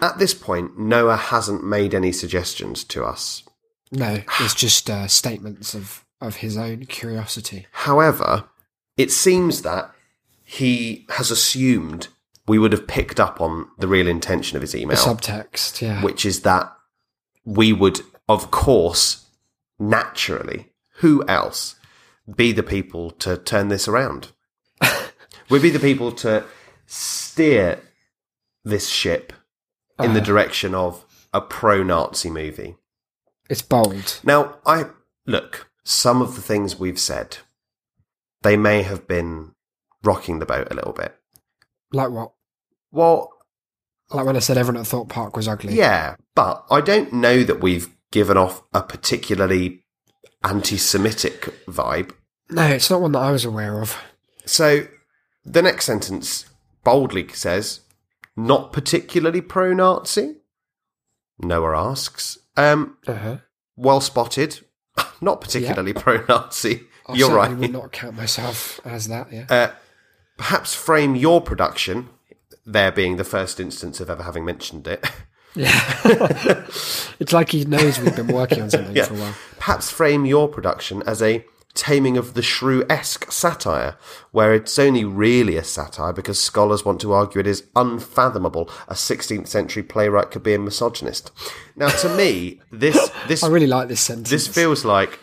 [0.01, 3.43] at this point, Noah hasn't made any suggestions to us.
[3.91, 7.65] No, it's just uh, statements of, of his own curiosity.
[7.71, 8.45] However,
[8.97, 9.91] it seems that
[10.43, 12.09] he has assumed
[12.47, 16.03] we would have picked up on the real intention of his email, Subtext, yeah.
[16.03, 16.71] which is that
[17.45, 19.25] we would, of course,
[19.79, 20.67] naturally,
[20.97, 21.75] who else,
[22.33, 24.31] be the people to turn this around?
[25.49, 26.45] We'd be the people to
[26.85, 27.79] steer
[28.63, 29.33] this ship
[29.99, 30.23] in the ah.
[30.23, 32.75] direction of a pro Nazi movie.
[33.49, 34.19] It's bold.
[34.23, 34.85] Now, I
[35.25, 37.39] look, some of the things we've said,
[38.43, 39.53] they may have been
[40.03, 41.15] rocking the boat a little bit.
[41.91, 42.33] Like what?
[42.91, 43.31] Well,
[44.11, 45.73] Like when I said everyone at Thorpe Park was ugly.
[45.73, 49.83] yeah, but I don't know that we've given off a particularly
[50.43, 52.11] anti Semitic vibe.
[52.49, 53.95] No, it's not one that I was aware of.
[54.45, 54.87] So
[55.45, 56.45] the next sentence
[56.83, 57.81] boldly says,
[58.35, 60.37] not particularly pro Nazi?
[61.39, 62.37] Noah asks.
[62.57, 63.37] Um, Uh-huh.
[63.75, 64.59] well spotted.
[65.21, 66.81] Not particularly pro Nazi.
[67.07, 67.49] I You're right.
[67.49, 67.57] right.
[67.57, 69.45] would not count myself as that, yeah.
[69.49, 69.71] Uh,
[70.37, 72.09] perhaps frame your production,
[72.65, 75.09] there being the first instance of ever having mentioned it.
[75.55, 75.79] Yeah.
[77.19, 79.05] it's like he knows we've been working on something Yeah.
[79.05, 79.35] for a while.
[79.57, 81.45] Perhaps frame your production as a
[81.75, 83.95] taming of the shrew esque satire,
[84.31, 88.93] where it's only really a satire because scholars want to argue it is unfathomable a
[88.95, 91.31] 16th century playwright could be a misogynist.
[91.75, 94.29] Now, to me, this this I really like this sentence.
[94.29, 95.19] this feels like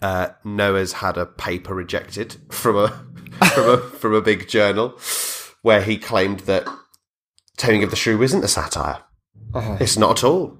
[0.00, 2.88] uh, Noah's had a paper rejected from a
[3.54, 4.98] from a from a big journal
[5.62, 6.66] where he claimed that
[7.56, 8.98] Taming of the Shrew isn't a satire.
[9.56, 9.76] Uh-huh.
[9.80, 10.56] It's not at all.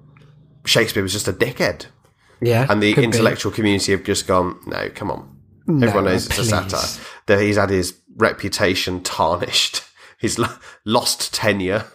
[0.65, 1.85] Shakespeare was just a dickhead,
[2.41, 3.05] yeah, and the could be.
[3.05, 7.03] intellectual community have just gone, "No, come on." No, Everyone knows it's a satire.
[7.27, 9.83] That he's had his reputation tarnished,
[10.19, 10.39] he's
[10.85, 11.85] lost tenure.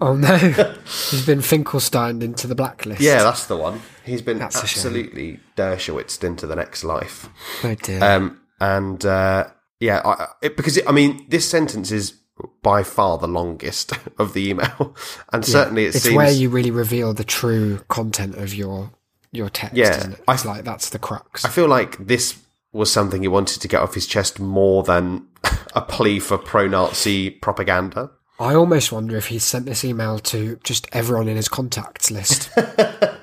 [0.00, 0.36] Oh no,
[1.10, 3.00] he's been Finkelsteined into the blacklist.
[3.00, 3.80] Yeah, that's the one.
[4.04, 7.28] He's been That's absolutely Dershowitzed into the next life.
[7.62, 8.02] Oh dear.
[8.02, 9.48] Um, and uh,
[9.78, 12.19] yeah, I, it, because it, I mean, this sentence is
[12.62, 14.94] by far the longest of the email,
[15.32, 18.90] and certainly it it's seems where you really reveal the true content of your
[19.32, 20.24] your text, Yeah, isn't it?
[20.26, 21.44] I- It's like that's the crux.
[21.44, 22.38] I feel like this
[22.72, 25.26] was something he wanted to get off his chest more than
[25.74, 28.10] a plea for pro-Nazi propaganda.
[28.38, 32.48] I almost wonder if he sent this email to just everyone in his contacts list,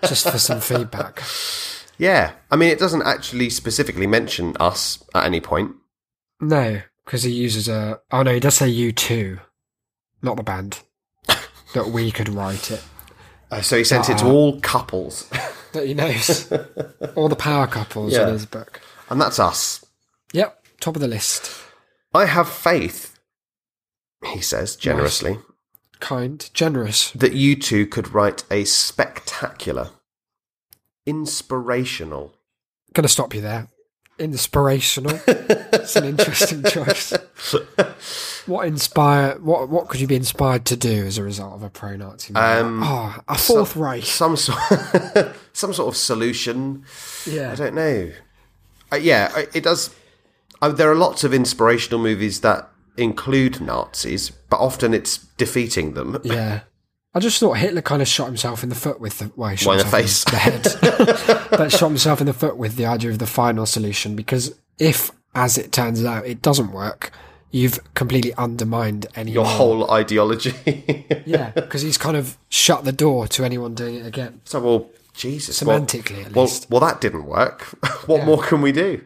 [0.07, 1.23] just for some feedback.
[1.97, 5.71] Yeah, I mean, it doesn't actually specifically mention us at any point.
[6.39, 7.99] No, because he uses a.
[8.11, 9.39] Oh no, he does say you too,
[10.21, 10.81] not the band.
[11.73, 12.83] that we could write it.
[13.49, 15.29] Uh, so he sent it to all couples,
[15.71, 16.51] That he knows
[17.15, 18.27] all the power couples Yeah.
[18.27, 18.81] in his book.
[19.09, 19.85] and that's us.
[20.33, 21.49] Yep, top of the list.
[22.13, 23.17] I have faith,
[24.33, 25.39] he says generously,
[26.01, 27.11] Kind, generous.
[27.11, 29.91] that you two could write a spectacular,
[31.05, 32.33] inspirational,
[32.93, 33.67] Gonna stop you there.
[34.19, 35.19] Inspirational.
[35.27, 37.13] it's an interesting choice.
[38.45, 39.37] What inspire?
[39.39, 42.33] What what could you be inspired to do as a result of a pro-Nazi?
[42.35, 44.03] Um, oh, a fourth some- Reich.
[44.05, 44.57] some sort,
[45.53, 46.83] some sort of solution.
[47.25, 48.11] Yeah, I don't know.
[48.91, 49.93] Uh, yeah, it does.
[50.61, 56.19] Uh, there are lots of inspirational movies that include Nazis, but often it's defeating them.
[56.23, 56.61] yeah.
[57.13, 59.55] I just thought Hitler kind of shot himself in the foot with the well, he
[59.57, 60.23] shot Why in the face?
[60.25, 64.15] the head, but shot himself in the foot with the idea of the final solution.
[64.15, 67.11] Because if, as it turns out, it doesn't work,
[67.49, 70.53] you've completely undermined any Your whole ideology.
[71.25, 74.41] yeah, because he's kind of shut the door to anyone doing it again.
[74.43, 75.63] so, well, Jesus.
[75.63, 76.69] well- Semantically, at Well, least.
[76.69, 77.61] well, that didn't work.
[78.05, 78.25] what Yeah.
[78.25, 79.03] more can we do?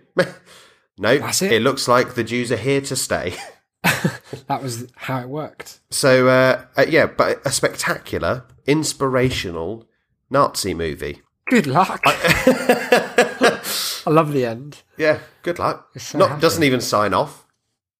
[0.97, 1.61] no, That's it.
[1.61, 3.35] looks like the Jews are here to stay.
[4.47, 5.79] That was how it worked.
[5.91, 9.85] So, uh, uh, yeah, but a spectacular, inspirational
[10.29, 11.21] Nazi movie.
[11.49, 12.01] Good luck.
[12.05, 13.59] I
[14.07, 14.81] love the end.
[14.97, 15.89] Yeah, good luck.
[15.97, 16.41] so Not happy.
[16.41, 17.45] doesn't even sign off.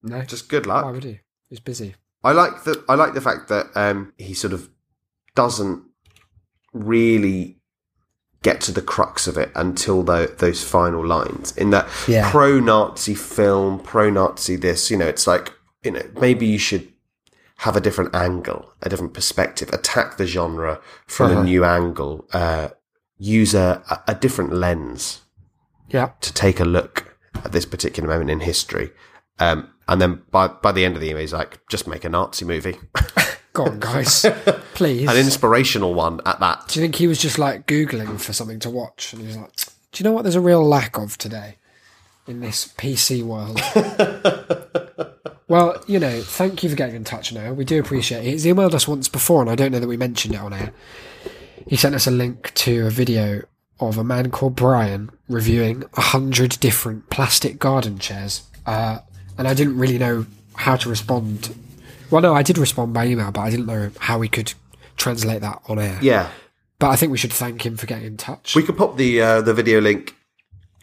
[0.04, 0.86] No, Just good luck.
[0.86, 1.20] why would he?
[1.50, 1.96] He's busy.
[2.24, 4.70] I like the I like the fact that um, he sort of
[5.36, 5.84] doesn't
[6.74, 7.58] really
[8.44, 11.56] get to the crux of it until tho- those final lines.
[11.58, 12.30] In that Yeah.
[12.32, 15.54] pro-Nazi film, pro-Nazi this, you know, it's like
[15.84, 16.88] you know maybe you should
[17.58, 21.42] have a different angle, a different perspective, attack the genre from Uh-huh.
[21.42, 22.70] a new angle, uh,
[23.20, 25.22] use a, a- different lens
[25.90, 26.10] Yeah.
[26.22, 27.16] to take a look
[27.46, 28.90] at this particular moment in history.
[29.40, 32.10] Um, and then by by the end of the email, he's like, just make a
[32.10, 32.78] Nazi movie,
[33.54, 34.26] Go on, guys.
[34.74, 35.10] Please.
[35.10, 36.68] an inspirational one at that.
[36.70, 39.12] Do you think he was just like Googling for something to watch?
[39.14, 39.52] And he was like,
[39.92, 41.58] do you know what there's a real lack of today
[42.28, 43.60] in this PC world?
[45.52, 47.52] well, you know, thank you for getting in touch now.
[47.54, 48.32] We do appreciate it.
[48.32, 50.72] He's emailed us once before, and I don't know that we mentioned it on air.
[51.68, 53.44] He sent us a link to a video
[53.80, 58.44] of a man called Brian reviewing a hundred different plastic garden chairs.
[58.66, 59.00] Uh,
[59.38, 60.26] and I didn't really know
[60.56, 61.54] how to respond.
[62.10, 64.54] Well, no, I did respond by email, but I didn't know how we could
[64.98, 66.00] translate that on air.
[66.02, 66.30] Yeah,
[66.80, 68.56] But I think we should thank him for getting in touch.
[68.56, 70.16] we could pop the uh, the video link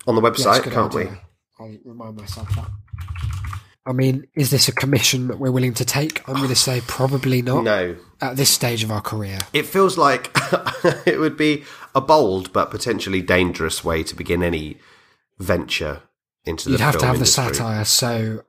[0.06, 1.18] on the Yeah, website, good can't idea.
[1.58, 2.68] I'll remind myself that.
[3.88, 6.28] I mean, is this a commission that we're willing to take?
[6.28, 9.38] I'm going to say probably not No, at this stage of our career.
[9.54, 10.30] it feels like
[11.06, 11.64] it would be
[11.94, 14.76] a bold but potentially dangerous way to begin any
[15.38, 16.02] venture
[16.44, 18.44] into the You'd have to have the satire so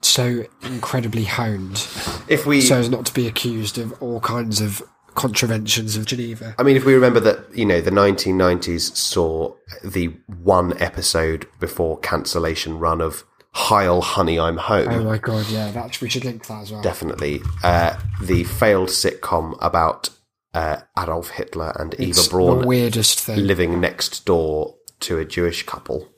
[0.00, 1.86] so incredibly honed
[2.26, 4.82] If we, so as not to be accused of all kinds of
[5.14, 6.54] contraventions of Geneva.
[6.58, 9.54] I mean, if we remember that, you know, the 1990s saw
[9.84, 10.06] the
[10.42, 13.24] one episode before cancellation run of
[13.62, 14.88] Heil, Honey, I'm Home.
[14.88, 16.82] Oh my god, yeah, that we should link that as well.
[16.82, 17.40] Definitely.
[17.62, 20.10] Uh, the failed sitcom about
[20.52, 23.38] uh, Adolf Hitler and It's Eva Braun the weirdest thing.
[23.38, 26.08] living next door to a Jewish couple.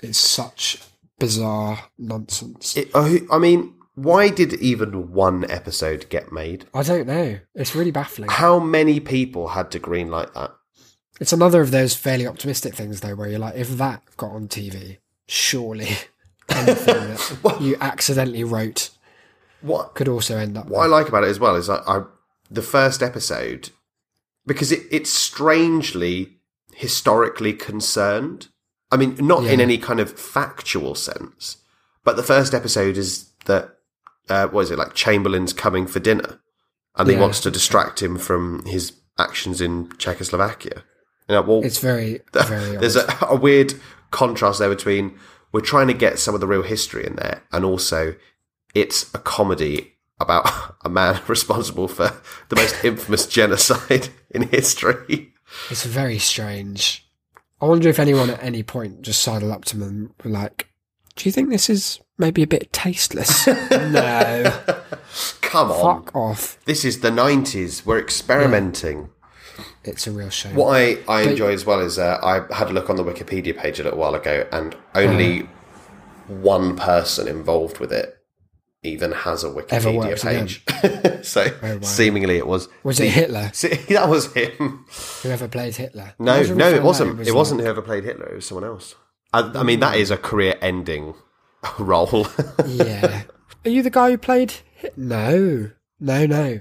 [0.00, 0.78] It's such
[1.18, 2.76] bizarre nonsense.
[2.76, 6.66] It, oh, I mean, why did even one episode get made?
[6.72, 7.40] I don't know.
[7.56, 8.30] It's really baffling.
[8.30, 10.52] How many people had to greenlight that?
[11.20, 14.46] It's another of those fairly optimistic things, though, where you're like, if that got on
[14.46, 15.96] TV, surely
[16.48, 18.90] anything that you accidentally wrote
[19.60, 20.66] What could also end up.
[20.68, 22.02] what I like about it as well is I, I
[22.50, 23.70] the first episode
[24.46, 26.38] because it, it's strangely
[26.74, 28.48] historically concerned.
[28.90, 31.56] I mean, not in any kind of factual sense,
[32.04, 33.76] but the first episode is that
[34.28, 36.40] uh, what is it like Chamberlain's coming for dinner,
[36.96, 40.84] and he wants to distract him from his actions in Czechoslovakia.
[41.28, 43.74] You know, well, It's very, very there's a, a weird
[44.10, 45.18] contrast there between
[45.52, 48.14] we're trying to get some of the real history in there, and also
[48.74, 52.12] it's a comedy about a man responsible for
[52.48, 55.32] the most infamous genocide in history.
[55.70, 57.06] It's very strange.
[57.60, 60.68] I wonder if anyone at any point just sidled up to them and were like,
[61.16, 64.60] "Do you think this is maybe a bit tasteless?" no,
[65.42, 66.58] Come on, fuck off.
[66.64, 67.84] this is the '90s.
[67.86, 69.10] We're experimenting.
[69.84, 70.54] It's a real shame.
[70.54, 73.56] What I, I enjoy as well is uh, I had a look on the Wikipedia
[73.56, 76.34] page a little while ago, and only Uh-huh.
[76.40, 78.16] one person involved with it
[78.84, 81.24] even has a Wikipedia page.
[81.24, 81.80] so Oh, wow.
[81.82, 83.50] seemingly it was Was it Hitler?
[83.54, 84.84] See, that was him.
[85.22, 86.14] Whoever played Hitler?
[86.18, 87.18] No, no, it wasn't.
[87.18, 88.26] was it wasn't whoever played Hitler.
[88.26, 88.94] It was someone else.
[89.32, 91.14] I, I mean, that is a career-ending
[91.78, 92.26] role.
[92.66, 93.22] yeah.
[93.64, 94.52] Are you the guy who played?
[94.96, 95.70] No,
[96.00, 96.60] no, no.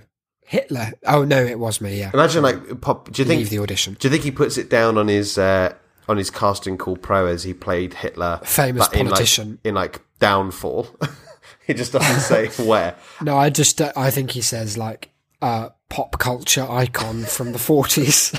[0.51, 0.91] Hitler.
[1.07, 1.97] Oh no, it was me.
[1.97, 2.11] Yeah.
[2.13, 3.09] Imagine, like, pop.
[3.09, 3.39] Do you think?
[3.39, 3.95] Leave the audition.
[3.97, 5.73] Do you think he puts it down on his uh,
[6.09, 9.59] on his casting call pro as he played Hitler, Famous but in, like- politician.
[9.63, 10.87] in like Downfall?
[11.67, 12.95] he just doesn't say where.
[13.21, 15.09] No, I just uh, I think he says like
[15.41, 18.33] uh, pop culture icon from the forties.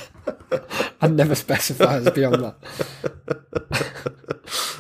[1.03, 2.57] and never specifies beyond that.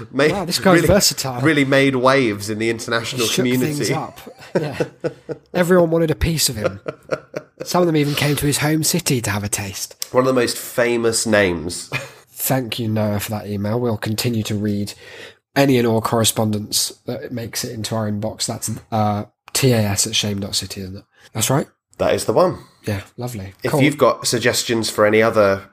[0.10, 1.40] Made, Wow, this guy's really, versatile.
[1.40, 3.94] Really made waves in the international Shook things community.
[3.94, 4.20] up.
[4.54, 4.84] Yeah,
[5.54, 6.80] everyone wanted a piece of him.
[7.62, 10.08] Some of them even came to his home city to have a taste.
[10.12, 11.88] One of the most famous names.
[12.28, 13.78] Thank you, Noah, for that email.
[13.80, 14.92] We'll continue to read
[15.54, 18.46] any and all correspondence that makes it into our inbox.
[18.46, 21.04] That's uh, tas at shame.city, isn't it?
[21.32, 21.68] That's right.
[22.02, 22.58] That is the one.
[22.86, 23.54] Yeah, lovely.
[23.62, 23.82] If Cool.
[23.82, 25.70] you've got suggestions for any other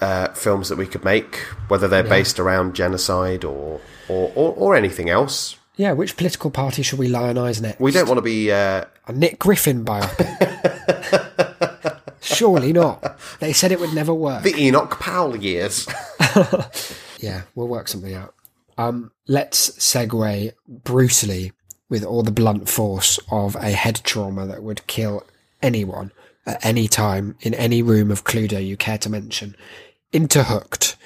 [0.00, 1.36] uh, films that we could make,
[1.68, 6.82] whether they're based around genocide or, or, or, or anything else, yeah, which political party
[6.82, 7.80] should we lionise next?
[7.80, 8.52] we don't want to be.
[8.52, 10.30] Uh, A Nick Griffin biopic.
[12.20, 13.18] Surely not.
[13.40, 14.42] They said it would never work.
[14.42, 15.86] the Enoch Powell years.
[17.20, 18.34] Yeah, we'll work something out.
[18.76, 21.52] Um, let's segue brutally
[21.88, 25.22] with all the blunt force of a head trauma that would kill
[25.64, 26.12] anyone
[26.46, 29.56] at any time in any room of Cluedo you care to mention
[30.12, 30.96] into Hooked.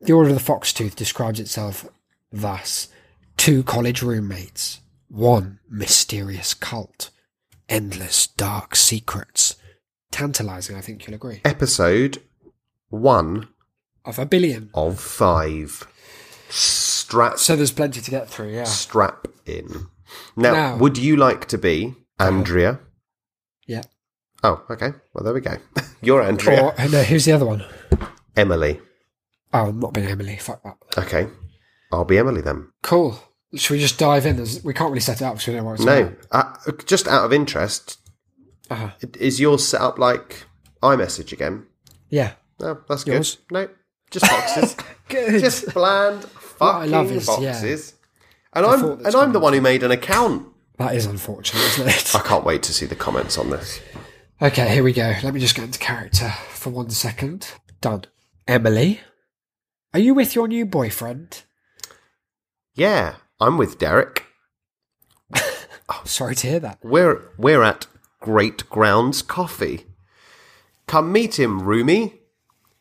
[0.00, 1.86] The Order of the Foxtooth describes itself
[2.32, 2.88] thus
[3.36, 7.10] two college roommates, one mysterious cult,
[7.68, 9.56] endless dark secrets.
[10.12, 11.40] Tantalizing, I think you'll agree.
[11.44, 12.22] Episode
[12.88, 13.48] one
[14.04, 14.70] Of a billion.
[14.72, 15.86] of five.
[16.48, 18.64] Strap So there's plenty to get through, yeah.
[18.64, 19.88] strap in.
[20.36, 22.28] Now, Now- would you like to be uh-huh.
[22.28, 22.80] Andrea?
[24.44, 24.92] Oh, okay.
[25.14, 25.56] Well, there we go.
[26.02, 26.62] You're Andrea.
[26.78, 27.64] Or, no, who's the other one?
[28.36, 28.80] Emily.
[29.52, 30.36] Oh, I'm not being Emily.
[30.36, 30.76] Fuck that.
[30.96, 31.26] Okay.
[31.92, 32.68] I'll be Emily then.
[32.82, 33.18] Cool.
[33.54, 34.36] Should we just dive in?
[34.36, 36.54] There's, we can't really set it up so we don't know what it's No, uh,
[36.84, 37.98] just out of interest,
[38.70, 38.90] Uh-huh.
[39.18, 40.44] is yours set up like
[40.82, 41.66] iMessage again?
[42.10, 42.32] Yeah.
[42.60, 43.36] No, that's Yours?
[43.48, 43.52] good.
[43.54, 43.68] No,
[44.10, 44.76] just boxes.
[45.08, 45.40] Good.
[45.40, 47.94] just bland I fucking love is, boxes.
[48.52, 50.46] And I'm and I'm the one who made an account.
[50.76, 52.14] that is unfortunate, isn't it?
[52.14, 53.80] I can't wait to see the comments on this.
[54.40, 55.14] Okay, here we go.
[55.22, 57.48] Let me just get into character for one second.
[57.80, 58.04] Done.
[58.46, 59.00] Emily,
[59.92, 61.42] are you with your new boyfriend?
[62.74, 64.24] Yeah, I'm with Derek.
[65.90, 66.78] Oh, sorry to hear that.
[66.82, 67.86] We're we're at
[68.20, 69.86] Great Grounds Coffee.
[70.86, 72.12] Come meet him, Roomy.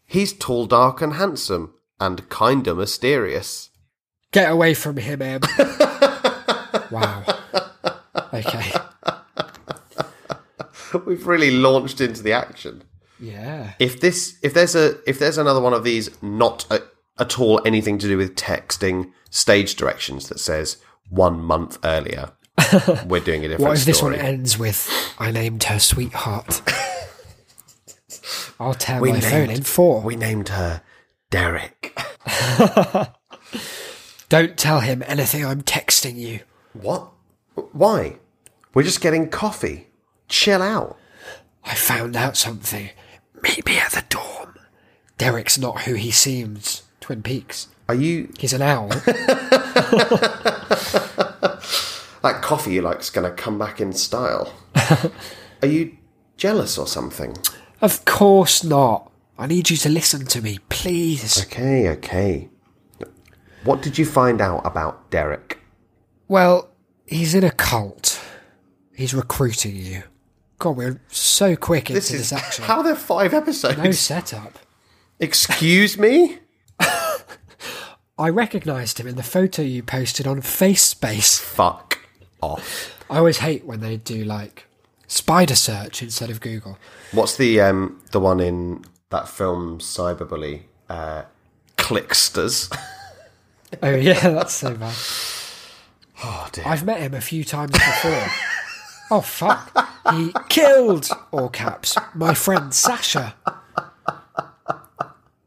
[0.06, 3.70] He's tall, dark, and handsome, and kinda mysterious.
[4.34, 5.40] Get away from him, Em.
[6.92, 7.24] wow.
[8.34, 8.74] Okay.
[11.06, 12.84] We've really launched into the action.
[13.20, 13.74] Yeah.
[13.80, 16.84] If this, if there's a, if there's another one of these, not a,
[17.20, 20.78] at all anything to do with texting stage directions that says
[21.10, 22.32] one month earlier,
[23.08, 26.62] we're doing a different What if this one ends with I named her sweetheart?
[28.60, 30.02] I'll tear We my phone named- in four.
[30.02, 30.82] we named her
[31.30, 31.98] Derek.
[34.30, 36.42] Don't tell him anything I'm texting you.
[36.74, 37.10] What?
[37.72, 38.18] Why?
[38.74, 39.87] We're just getting coffee.
[40.28, 40.98] Chill out.
[41.64, 42.90] I found out something.
[43.42, 44.56] Meet me at the dorm.
[45.18, 46.84] Derek's not who he seems.
[47.00, 47.68] Twin Peaks.
[47.90, 48.90] Are you He's an owl.
[52.22, 54.54] that coffee you like's going to come back in style?
[55.62, 55.98] Are you
[56.36, 57.36] jealous or something?
[57.82, 59.12] of course not.
[59.38, 61.44] I need you to listen to me, please.
[61.44, 62.50] Okay, okay.
[63.64, 65.60] What did you find out about Derek?
[66.28, 66.70] Well,
[67.06, 68.20] he's in a cult.
[68.96, 70.04] He's recruiting you.
[70.60, 72.64] God, we're so quick into This this, action.
[72.66, 73.78] how are there five episodes?
[73.78, 74.58] no setup.
[75.20, 76.40] Excuse me?
[78.20, 81.40] I recognised him in the photo you posted on FaceSpace.
[81.40, 82.00] Fuck
[82.42, 82.96] off.
[83.10, 84.66] I always hate when they do like
[85.08, 86.78] spider search instead of Google.
[87.12, 90.64] What's the um the one in that film Cyberbully?
[90.90, 91.24] Uh,
[91.78, 92.76] Clicksters.
[93.84, 94.96] Oh yeah, that's so bad.
[96.24, 96.64] Oh dear.
[96.66, 98.28] I've met him a few times before.
[99.12, 99.76] Oh fuck!
[100.14, 103.36] He killed all caps my friend Sasha.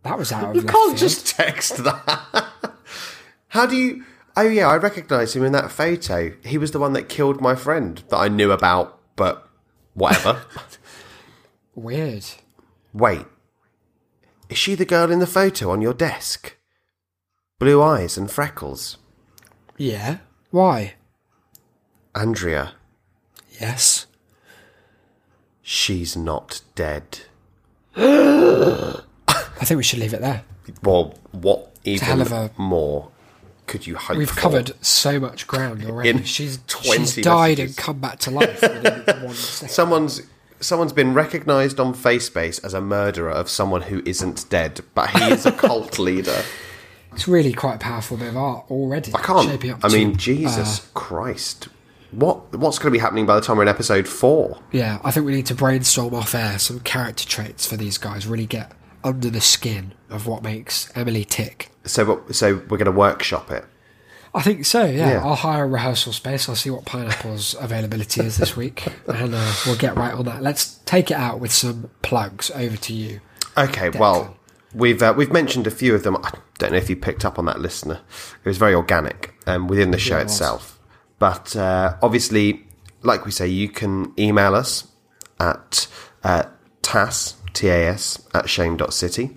[0.02, 0.98] That was out of You can't field.
[0.98, 2.46] just text that.
[3.48, 4.04] How do you?
[4.36, 6.32] Oh yeah, I recognise him in that photo.
[6.44, 9.48] He was the one that killed my friend that I knew about, but
[9.94, 10.42] whatever.
[11.74, 12.24] weird.
[12.92, 13.26] Wait,
[14.48, 16.56] is she the girl in the photo on your desk?
[17.58, 18.96] Blue eyes and freckles.
[19.76, 20.18] Yeah.
[20.50, 20.94] Why?
[22.14, 22.72] Andrea,
[23.60, 24.06] Yes.
[25.62, 27.20] she's not dead.
[27.96, 29.02] I
[29.64, 30.42] think we should leave it there.
[30.82, 33.10] Well, what even a- more
[33.66, 34.40] could you hope We've for?
[34.40, 36.10] covered so much ground already.
[36.10, 37.76] In she's 20 she's died messages.
[37.76, 39.34] and come back to life.
[39.36, 40.22] Someone's
[40.60, 45.24] someone's been recognised on FaceSpace as a murderer of someone who isn't dead, but he
[45.30, 46.42] is a cult leader.
[47.12, 49.12] It's really quite a powerful bit of art already.
[49.14, 49.84] I can't.
[49.84, 51.68] I mean, Jesus uh, Christ.
[52.12, 54.60] What what's going to be happening by the time we're in episode four?
[54.72, 58.26] Yeah, I think we need to brainstorm off air some character traits for these guys.
[58.26, 58.72] Really get
[59.04, 61.70] under the skin of what makes Emily tick.
[61.84, 63.64] So so we're going to workshop it.
[64.34, 64.84] I think so.
[64.84, 65.24] Yeah, Yeah.
[65.24, 66.48] I'll hire a rehearsal space.
[66.48, 70.42] I'll see what Pineapple's availability is this week, and uh, we'll get right on that.
[70.42, 72.50] Let's take it out with some plugs.
[72.52, 73.20] Over to you.
[73.58, 74.36] Okay, well,
[74.74, 76.16] we've uh, we've mentioned a few of them.
[76.16, 78.00] I don't know if you picked up on that, listener.
[78.44, 80.78] It was very organic um, within the show it itself.
[81.20, 82.66] But uh, obviously,
[83.02, 84.88] like we say, you can email us
[85.38, 85.86] at
[86.24, 86.44] uh,
[86.82, 89.36] tas tas at shame.city.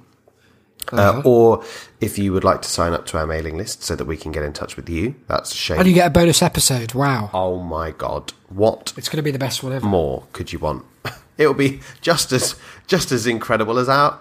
[0.91, 1.63] Uh, or
[2.01, 4.31] if you would like to sign up to our mailing list so that we can
[4.33, 5.79] get in touch with you, that's shame.
[5.79, 6.93] And you get a bonus episode.
[6.93, 9.85] Wow, oh my god, what it's going to be the best one ever.
[9.85, 10.85] more could you want?
[11.37, 12.55] It'll be just as
[12.85, 14.19] just as incredible as our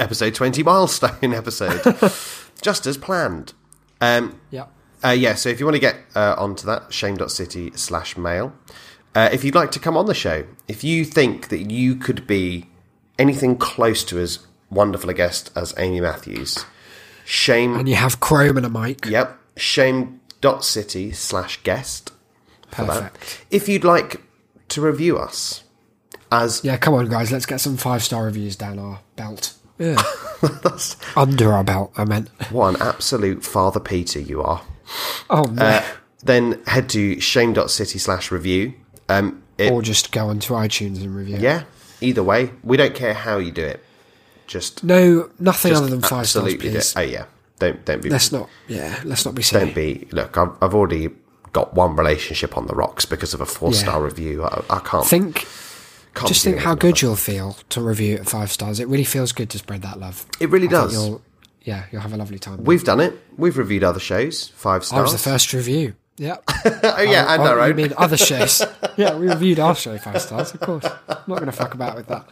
[0.00, 1.80] episode twenty milestone episode,
[2.60, 3.52] just as planned.
[4.00, 4.66] Um, Yeah.
[5.04, 8.52] Uh, yeah, so if you want to get uh, onto that, shame.city slash mail.
[9.14, 12.26] Uh, if you'd like to come on the show, if you think that you could
[12.26, 12.68] be
[13.18, 14.40] anything close to as
[14.70, 16.64] wonderful a guest as Amy Matthews,
[17.24, 17.74] shame.
[17.76, 19.06] And you have Chrome and a mic.
[19.06, 19.36] Yep.
[19.56, 22.12] Shame.city slash guest.
[22.70, 23.44] Perfect.
[23.50, 24.22] If you'd like
[24.68, 25.64] to review us
[26.30, 27.32] as Yeah, come on, guys.
[27.32, 29.54] Let's get some five star reviews down our belt.
[29.80, 29.96] Yeah.
[31.16, 32.28] Under our belt, I meant.
[32.50, 34.60] what an absolute Father Peter you are,
[35.28, 35.62] Oh, no.
[35.62, 35.84] uh,
[36.22, 38.74] then head to shame.city slash review.
[39.08, 41.36] Um, it, or just go onto iTunes and review.
[41.38, 41.64] yeah,
[42.00, 43.84] either way, we don't care how you do it.
[44.46, 46.90] Just, No, nothing just other than five stars, absolutely do please.
[46.90, 46.98] it.
[46.98, 47.24] Oh yeah,
[47.58, 48.48] don't don't be Let's not.
[48.68, 49.66] Yeah, let's not be silly.
[49.66, 50.08] don't be.
[50.12, 51.10] Look, I've, I've already
[51.52, 54.04] got one relationship on the rocks because of a four star Yeah.
[54.06, 54.44] review.
[54.44, 55.06] I, I can't.
[55.06, 55.46] Think.
[56.14, 58.80] can't Just think how good you'll feel to review it five stars.
[58.80, 60.26] It really feels good to spread that love.
[60.40, 60.92] It really I does.
[60.94, 61.22] You'll,
[61.62, 62.64] yeah, you'll have a lovely time.
[62.64, 63.18] We've done it.
[63.36, 64.48] We've reviewed other shows.
[64.48, 65.02] Five I stars.
[65.02, 65.94] was the first review.
[66.16, 66.36] Yeah.
[66.66, 67.68] oh yeah, I know, Oh, right?
[67.68, 68.62] You mean other shows?
[68.98, 70.84] yeah, we reviewed our show five stars, of course.
[70.84, 72.28] I'm not going to fuck about with that.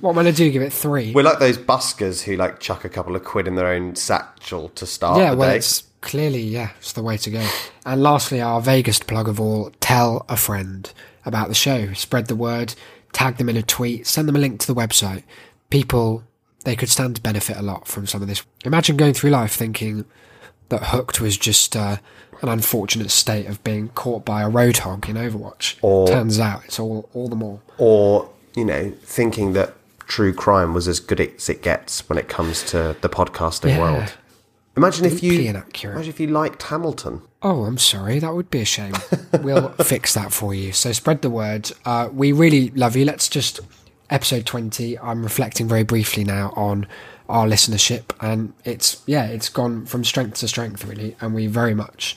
[0.00, 0.50] What am I going to do?
[0.50, 1.12] Give it three?
[1.12, 4.70] We're like those buskers who like chuck a couple of quid in their own satchel
[4.70, 5.56] to start yeah, the well, day.
[5.56, 7.46] it's clearly yeah, it's the way to go.
[7.84, 10.90] And lastly, our vaguest plug of all: tell a friend
[11.26, 12.74] about the show, spread the word,
[13.12, 15.24] tag them in a tweet, send them a link to the website.
[15.68, 16.22] People
[16.66, 18.44] they could stand to benefit a lot from some of this.
[18.64, 20.04] Imagine going through life thinking
[20.68, 21.96] that Hooked was just uh,
[22.42, 25.76] an unfortunate state of being caught by a roadhog in Overwatch.
[25.80, 27.60] Or- Turns out it's all all the more.
[27.78, 29.74] Or you know, thinking that
[30.06, 33.80] true crime was as good as it gets when it comes to the podcasting Yeah.
[33.80, 34.12] world.
[34.76, 35.94] Imagine if you inaccurate.
[35.94, 37.22] imagine if you liked Hamilton.
[37.42, 38.18] Oh, I'm sorry.
[38.18, 38.92] That would be a shame.
[39.40, 40.72] we'll fix that for you.
[40.72, 41.70] So spread the word.
[41.86, 43.04] Uh, we really love you.
[43.06, 43.60] Let's just
[44.10, 44.98] episode 20.
[44.98, 46.86] I'm reflecting very briefly now on
[47.28, 51.74] our listenership, and it's yeah, it's gone from strength to strength really, and we very
[51.74, 52.16] much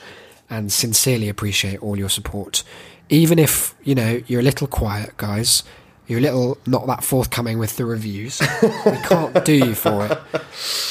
[0.50, 2.64] and sincerely appreciate all your support.
[3.10, 5.64] Even if you know you're a little quiet, guys.
[6.08, 8.42] You're a little not that forthcoming with the reviews.
[8.64, 10.18] we can't do you for it,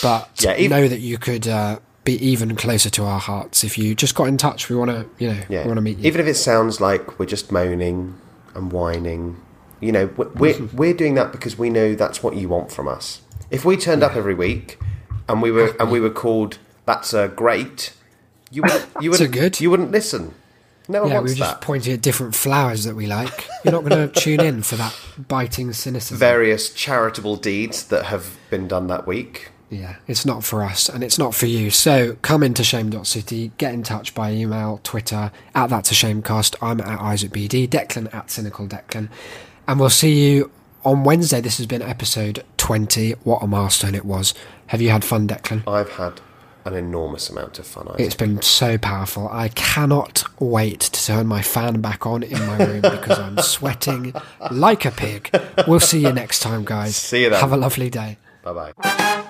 [0.00, 3.76] but Yeah, even- know that you could uh, be even closer to our hearts if
[3.76, 4.68] you just got in touch.
[4.70, 6.06] We want to, you know, Yeah, we want to meet you.
[6.06, 8.14] Even if it sounds like we're just moaning
[8.54, 9.38] and whining,
[9.80, 10.76] you know, we- we're mm-hmm.
[10.76, 13.20] we're doing that because we know that's what you want from us.
[13.50, 14.78] If we turned up every week
[15.28, 17.92] and we were and we were called "That's a great,"
[18.50, 19.60] you wouldn't you wouldn't good.
[19.60, 20.34] you wouldn't listen.
[20.90, 23.46] No yeah, we were just pointing at different flowers that we like.
[23.62, 24.98] You're not going to tune in for that
[25.28, 26.16] biting cynicism.
[26.16, 29.50] Various charitable deeds that have been done that week.
[29.70, 31.68] Yeah, it's not for us and it's not for you.
[31.70, 36.56] So come into shame.city, get in touch by email, Twitter, at that's a shamecast.
[36.62, 39.10] I'm at Isaac BD, Declan at Cynical Declan.
[39.68, 40.50] And we'll see you
[40.82, 41.42] on Wednesday.
[41.42, 43.12] This has been episode 20.
[43.24, 44.32] What a milestone it was.
[44.68, 45.68] Have you had fun, Declan?
[45.68, 46.22] I've had
[46.64, 47.86] an enormous amount of fun.
[47.88, 48.00] Isaac.
[48.00, 49.28] It's been so powerful.
[49.28, 54.14] I cannot wait to turn my fan back on in my room because I'm sweating
[54.50, 55.30] like a pig.
[55.66, 56.96] We'll see you next time, guys.
[56.96, 57.40] See you then.
[57.40, 58.16] Have a lovely day.
[58.42, 59.24] Bye bye.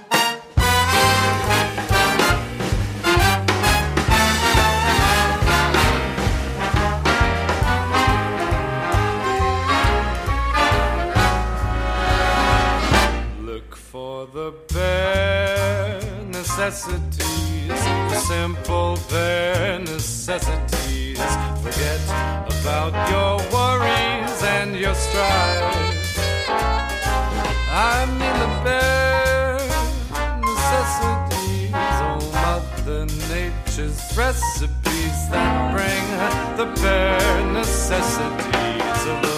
[14.49, 21.21] The bare necessities, the simple bare necessities.
[21.63, 22.01] Forget
[22.57, 25.77] about your worries and your strife.
[27.71, 29.59] I mean the bare
[30.51, 31.73] necessities,
[32.07, 36.07] oh Mother Nature's recipes that bring
[36.57, 39.38] the bare necessities of life.